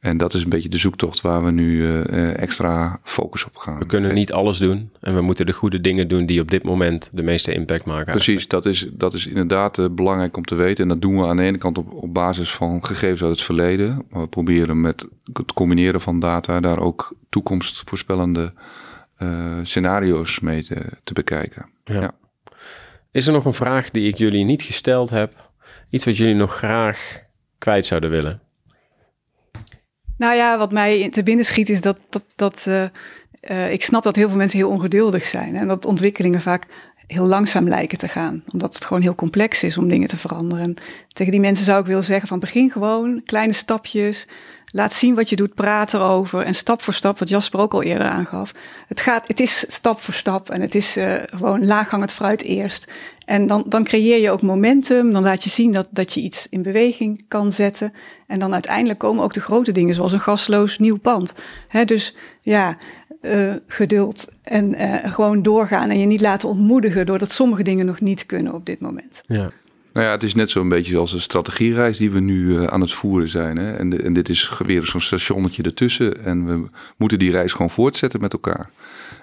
en 0.00 0.16
dat 0.16 0.34
is 0.34 0.42
een 0.42 0.48
beetje 0.48 0.68
de 0.68 0.78
zoektocht 0.78 1.20
waar 1.20 1.44
we 1.44 1.50
nu 1.50 1.80
uh, 1.80 2.38
extra 2.38 2.98
focus 3.02 3.44
op 3.44 3.56
gaan. 3.56 3.78
We 3.78 3.86
kunnen 3.86 4.14
niet 4.14 4.32
alles 4.32 4.58
doen. 4.58 4.90
En 5.00 5.14
we 5.14 5.20
moeten 5.20 5.46
de 5.46 5.52
goede 5.52 5.80
dingen 5.80 6.08
doen 6.08 6.26
die 6.26 6.40
op 6.40 6.50
dit 6.50 6.62
moment 6.62 7.10
de 7.12 7.22
meeste 7.22 7.52
impact 7.52 7.84
maken. 7.84 8.12
Precies, 8.12 8.48
dat 8.48 8.66
is, 8.66 8.88
dat 8.92 9.14
is 9.14 9.26
inderdaad 9.26 9.78
uh, 9.78 9.86
belangrijk 9.90 10.36
om 10.36 10.44
te 10.44 10.54
weten. 10.54 10.82
En 10.82 10.88
dat 10.88 11.02
doen 11.02 11.20
we 11.20 11.26
aan 11.26 11.36
de 11.36 11.42
ene 11.42 11.58
kant 11.58 11.78
op, 11.78 11.92
op 11.92 12.14
basis 12.14 12.50
van 12.50 12.84
gegevens 12.84 13.22
uit 13.22 13.30
het 13.30 13.42
verleden. 13.42 14.02
Maar 14.10 14.20
we 14.20 14.28
proberen 14.28 14.80
met 14.80 15.08
het 15.32 15.52
combineren 15.52 16.00
van 16.00 16.20
data 16.20 16.60
daar 16.60 16.78
ook 16.78 17.14
toekomstvoorspellende 17.28 18.52
scenario's 19.62 20.40
mee 20.40 20.64
te, 20.64 20.82
te 21.04 21.12
bekijken. 21.12 21.70
ja. 21.84 22.14
Is 23.10 23.26
er 23.26 23.32
nog 23.32 23.44
een 23.44 23.54
vraag 23.54 23.90
die 23.90 24.08
ik 24.08 24.16
jullie 24.16 24.44
niet 24.44 24.62
gesteld 24.62 25.10
heb? 25.10 25.50
Iets 25.90 26.04
wat 26.04 26.16
jullie 26.16 26.34
nog 26.34 26.56
graag 26.56 27.22
kwijt 27.58 27.86
zouden 27.86 28.10
willen? 28.10 28.40
Nou 30.16 30.34
ja, 30.34 30.58
wat 30.58 30.72
mij 30.72 31.08
te 31.10 31.22
binnen 31.22 31.44
schiet 31.44 31.68
is 31.68 31.80
dat, 31.80 31.98
dat, 32.08 32.24
dat 32.34 32.64
uh, 32.68 32.84
uh, 33.50 33.72
ik 33.72 33.84
snap 33.84 34.02
dat 34.02 34.16
heel 34.16 34.28
veel 34.28 34.36
mensen 34.36 34.58
heel 34.58 34.68
ongeduldig 34.68 35.24
zijn. 35.24 35.56
En 35.56 35.68
dat 35.68 35.84
ontwikkelingen 35.84 36.40
vaak 36.40 36.66
heel 37.06 37.26
langzaam 37.26 37.68
lijken 37.68 37.98
te 37.98 38.08
gaan. 38.08 38.42
Omdat 38.52 38.74
het 38.74 38.84
gewoon 38.84 39.02
heel 39.02 39.14
complex 39.14 39.62
is 39.62 39.76
om 39.76 39.88
dingen 39.88 40.08
te 40.08 40.16
veranderen. 40.16 40.74
tegen 41.12 41.32
die 41.32 41.40
mensen 41.40 41.64
zou 41.64 41.80
ik 41.80 41.86
willen 41.86 42.04
zeggen 42.04 42.28
van 42.28 42.38
begin 42.38 42.70
gewoon, 42.70 43.20
kleine 43.24 43.52
stapjes. 43.52 44.26
Laat 44.72 44.92
zien 44.92 45.14
wat 45.14 45.28
je 45.28 45.36
doet, 45.36 45.54
praat 45.54 45.94
erover. 45.94 46.42
En 46.42 46.54
stap 46.54 46.82
voor 46.82 46.94
stap, 46.94 47.18
wat 47.18 47.28
Jasper 47.28 47.60
ook 47.60 47.74
al 47.74 47.82
eerder 47.82 48.06
aangaf. 48.06 48.52
Het, 48.88 49.00
gaat, 49.00 49.28
het 49.28 49.40
is 49.40 49.64
stap 49.68 50.00
voor 50.00 50.14
stap 50.14 50.50
en 50.50 50.60
het 50.60 50.74
is 50.74 50.96
uh, 50.96 51.14
gewoon 51.24 51.66
laaghangend 51.66 52.12
fruit 52.12 52.42
eerst. 52.42 52.92
En 53.24 53.46
dan, 53.46 53.64
dan 53.66 53.84
creëer 53.84 54.20
je 54.20 54.30
ook 54.30 54.42
momentum. 54.42 55.12
Dan 55.12 55.22
laat 55.22 55.44
je 55.44 55.50
zien 55.50 55.72
dat, 55.72 55.88
dat 55.90 56.12
je 56.12 56.20
iets 56.20 56.46
in 56.50 56.62
beweging 56.62 57.24
kan 57.28 57.52
zetten. 57.52 57.92
En 58.26 58.38
dan 58.38 58.52
uiteindelijk 58.52 58.98
komen 58.98 59.24
ook 59.24 59.34
de 59.34 59.40
grote 59.40 59.72
dingen, 59.72 59.94
zoals 59.94 60.12
een 60.12 60.20
gasloos 60.20 60.78
nieuw 60.78 60.98
pand. 60.98 61.34
Dus 61.84 62.14
ja, 62.40 62.76
uh, 63.32 63.54
geduld 63.66 64.28
en 64.42 64.74
uh, 64.74 65.12
gewoon 65.12 65.42
doorgaan 65.42 65.90
en 65.90 65.98
je 65.98 66.06
niet 66.06 66.20
laten 66.20 66.48
ontmoedigen 66.48 67.06
doordat 67.06 67.32
sommige 67.32 67.62
dingen 67.62 67.86
nog 67.86 68.00
niet 68.00 68.26
kunnen 68.26 68.54
op 68.54 68.66
dit 68.66 68.80
moment. 68.80 69.22
Ja. 69.26 69.50
Nou 69.92 70.08
ja, 70.08 70.14
het 70.14 70.22
is 70.22 70.34
net 70.34 70.50
zo'n 70.50 70.68
beetje 70.68 70.92
zoals 70.92 71.12
een 71.12 71.20
strategiereis 71.20 71.98
die 71.98 72.10
we 72.10 72.20
nu 72.20 72.46
uh, 72.46 72.64
aan 72.64 72.80
het 72.80 72.92
voeren 72.92 73.28
zijn. 73.28 73.56
Hè? 73.56 73.72
En, 73.72 73.90
de, 73.90 74.02
en 74.02 74.12
dit 74.12 74.28
is 74.28 74.52
weer 74.66 74.82
zo'n 74.82 75.00
stationnetje 75.00 75.62
ertussen. 75.62 76.24
En 76.24 76.46
we 76.46 76.68
moeten 76.96 77.18
die 77.18 77.30
reis 77.30 77.52
gewoon 77.52 77.70
voortzetten 77.70 78.20
met 78.20 78.32
elkaar. 78.32 78.70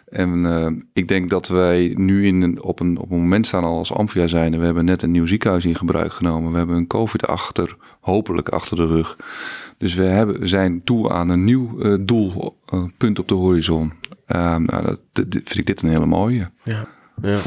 En 0.09 0.43
uh, 0.45 0.67
ik 0.93 1.07
denk 1.07 1.29
dat 1.29 1.47
wij 1.47 1.93
nu 1.95 2.25
in 2.25 2.63
op, 2.63 2.79
een, 2.79 2.97
op 2.97 3.11
een 3.11 3.19
moment 3.19 3.47
staan 3.47 3.63
al 3.63 3.77
als 3.77 3.93
Amphia 3.93 4.27
zijn. 4.27 4.59
We 4.59 4.65
hebben 4.65 4.85
net 4.85 5.01
een 5.01 5.11
nieuw 5.11 5.25
ziekenhuis 5.25 5.65
in 5.65 5.75
gebruik 5.75 6.13
genomen. 6.13 6.51
We 6.51 6.57
hebben 6.57 6.75
een 6.75 6.87
COVID 6.87 7.27
achter, 7.27 7.75
hopelijk 7.99 8.49
achter 8.49 8.77
de 8.77 8.87
rug. 8.87 9.17
Dus 9.83 9.93
we 9.93 10.03
hebben, 10.03 10.47
zijn 10.47 10.83
toe 10.83 11.11
aan 11.11 11.29
een 11.29 11.43
nieuw 11.43 11.79
uh, 11.79 11.95
doel, 11.99 12.57
uh, 12.73 12.83
punt 12.97 13.19
op 13.19 13.27
de 13.27 13.33
horizon. 13.33 13.93
nou, 14.25 14.65
dat, 14.65 14.99
dat, 15.11 15.25
vind 15.29 15.57
ik 15.57 15.65
dit 15.65 15.81
een 15.81 15.89
hele 15.89 16.05
mooie. 16.05 16.49
Ja, 16.63 16.87
ja. 17.21 17.39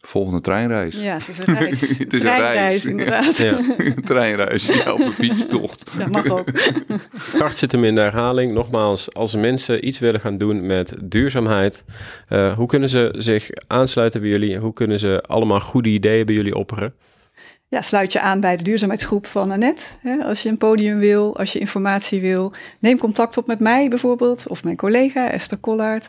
Volgende 0.00 0.40
treinreis. 0.40 1.00
Ja, 1.00 1.14
het 1.14 1.28
is 1.28 1.38
een 1.38 1.54
reis. 1.58 1.80
het 1.80 2.12
is 2.12 2.20
een 2.20 2.26
reis, 2.26 2.84
inderdaad. 2.84 3.36
Ja. 3.36 3.58
treinreis, 4.04 4.66
ja, 4.66 4.92
op 4.92 5.00
een 5.00 5.12
fietstocht. 5.12 5.90
Dat 5.98 6.10
mag 6.10 6.26
ook. 6.26 6.48
Kracht 7.32 7.56
zit 7.56 7.72
hem 7.72 7.84
in 7.84 7.94
de 7.94 8.00
herhaling. 8.00 8.52
Nogmaals, 8.52 9.14
als 9.14 9.34
mensen 9.34 9.86
iets 9.86 9.98
willen 9.98 10.20
gaan 10.20 10.38
doen 10.38 10.66
met 10.66 10.94
duurzaamheid, 11.02 11.84
uh, 12.28 12.56
hoe 12.56 12.66
kunnen 12.66 12.88
ze 12.88 13.14
zich 13.18 13.50
aansluiten 13.66 14.20
bij 14.20 14.30
jullie? 14.30 14.56
Hoe 14.58 14.72
kunnen 14.72 14.98
ze 14.98 15.22
allemaal 15.26 15.60
goede 15.60 15.88
ideeën 15.88 16.26
bij 16.26 16.34
jullie 16.34 16.56
opperen? 16.56 16.94
Ja, 17.72 17.82
sluit 17.82 18.12
je 18.12 18.20
aan 18.20 18.40
bij 18.40 18.56
de 18.56 18.62
duurzaamheidsgroep 18.62 19.26
van 19.26 19.50
Annette. 19.50 19.84
Als 20.22 20.42
je 20.42 20.48
een 20.48 20.58
podium 20.58 20.98
wil, 20.98 21.36
als 21.38 21.52
je 21.52 21.58
informatie 21.58 22.20
wil, 22.20 22.52
neem 22.78 22.98
contact 22.98 23.36
op 23.36 23.46
met 23.46 23.58
mij 23.58 23.88
bijvoorbeeld, 23.88 24.48
of 24.48 24.64
mijn 24.64 24.76
collega 24.76 25.30
Esther 25.30 25.60
Collard. 25.60 26.08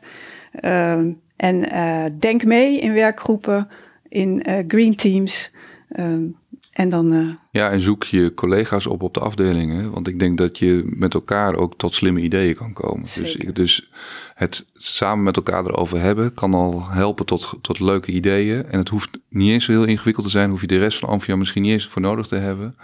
Uh, 0.62 0.92
en 1.36 1.74
uh, 1.74 2.04
denk 2.20 2.44
mee 2.44 2.80
in 2.80 2.94
werkgroepen 2.94 3.68
in 4.10 4.44
uh, 4.50 4.58
green 4.68 4.96
teams. 4.96 5.54
Um, 6.00 6.38
en 6.74 6.90
dan. 6.90 7.14
Uh... 7.14 7.34
Ja, 7.52 7.72
en 7.72 7.82
zoek 7.82 8.04
je 8.04 8.34
collega's 8.34 8.86
op 8.86 9.02
op 9.02 9.14
de 9.14 9.20
afdelingen. 9.20 9.92
Want 9.92 10.08
ik 10.08 10.20
denk 10.20 10.38
dat 10.38 10.58
je 10.58 10.82
met 10.86 11.14
elkaar 11.14 11.56
ook 11.56 11.78
tot 11.78 11.96
slimme 11.96 12.22
ideeën 12.22 12.56
kan 12.56 12.74
komen. 12.74 13.04
Dus, 13.04 13.34
dus 13.54 13.92
het 14.34 14.70
samen 14.74 15.24
met 15.24 15.36
elkaar 15.36 15.66
erover 15.66 16.00
hebben 16.00 16.34
kan 16.34 16.54
al 16.54 16.90
helpen 16.90 17.26
tot, 17.26 17.54
tot 17.62 17.80
leuke 17.80 18.12
ideeën. 18.12 18.66
En 18.66 18.80
het 18.80 18.90
hoeft 18.90 19.10
niet 19.30 19.52
eens 19.52 19.66
zo 19.66 19.72
heel 19.72 19.86
ingewikkeld 19.86 20.26
te 20.26 20.32
zijn. 20.32 20.50
Hoef 20.50 20.62
je 20.62 20.68
de 20.68 20.80
rest 20.80 21.00
van 21.00 21.10
Amphia 21.10 21.36
misschien 21.36 21.62
niet 21.62 21.72
eens 21.72 21.88
voor 21.88 22.02
nodig 22.02 22.28
te 22.28 22.36
hebben. 22.36 22.76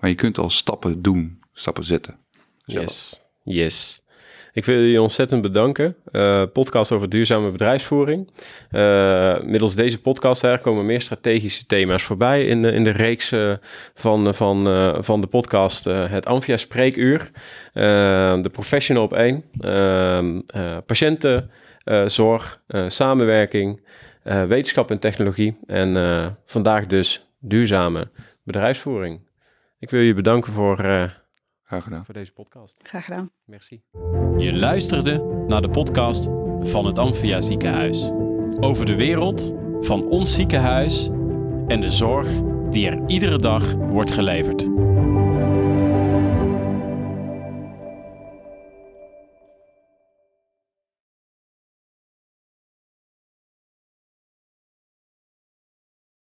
Maar 0.00 0.10
je 0.10 0.16
kunt 0.16 0.38
al 0.38 0.50
stappen 0.50 1.02
doen, 1.02 1.40
stappen 1.52 1.84
zetten. 1.84 2.18
Zelf. 2.64 2.82
Yes, 2.82 3.22
yes. 3.44 4.00
Ik 4.56 4.64
wil 4.64 4.76
jullie 4.76 5.00
ontzettend 5.00 5.42
bedanken. 5.42 5.96
Uh, 6.12 6.42
podcast 6.52 6.92
over 6.92 7.08
duurzame 7.08 7.50
bedrijfsvoering. 7.50 8.30
Uh, 8.70 9.40
middels 9.40 9.74
deze 9.74 10.00
podcast 10.00 10.60
komen 10.60 10.86
meer 10.86 11.00
strategische 11.00 11.66
thema's 11.66 12.02
voorbij 12.02 12.44
in 12.44 12.62
de, 12.62 12.72
in 12.72 12.84
de 12.84 12.90
reeks 12.90 13.32
uh, 13.32 13.54
van, 13.94 14.34
van, 14.34 14.64
van 15.04 15.20
de 15.20 15.26
podcast 15.26 15.84
Het 15.84 16.26
Amphia 16.26 16.56
Spreekuur. 16.56 17.30
de 17.72 18.50
Professional 18.52 19.02
op 19.02 19.12
één. 19.12 19.44
patiëntenzorg, 20.86 22.62
samenwerking, 22.88 23.86
wetenschap 24.22 24.90
en 24.90 24.98
technologie. 24.98 25.58
En 25.66 26.36
vandaag 26.46 26.86
dus 26.86 27.26
duurzame 27.40 28.08
bedrijfsvoering. 28.42 29.20
Ik 29.78 29.90
wil 29.90 30.00
je 30.00 30.14
bedanken 30.14 30.52
voor 30.52 30.76
Graag 31.66 31.82
gedaan. 31.82 32.04
Voor 32.04 32.14
deze 32.14 32.32
podcast. 32.32 32.76
Graag 32.82 33.04
gedaan. 33.04 33.30
Merci. 33.44 33.82
Je 34.36 34.52
luisterde 34.52 35.44
naar 35.46 35.62
de 35.62 35.70
podcast 35.70 36.28
van 36.60 36.86
het 36.86 36.98
Amphia 36.98 37.40
Ziekenhuis. 37.40 38.10
Over 38.60 38.86
de 38.86 38.94
wereld 38.94 39.54
van 39.80 40.04
ons 40.04 40.34
ziekenhuis 40.34 41.08
en 41.66 41.80
de 41.80 41.90
zorg 41.90 42.28
die 42.70 42.88
er 42.88 43.02
iedere 43.06 43.38
dag 43.38 43.74
wordt 43.74 44.10
geleverd. 44.10 44.68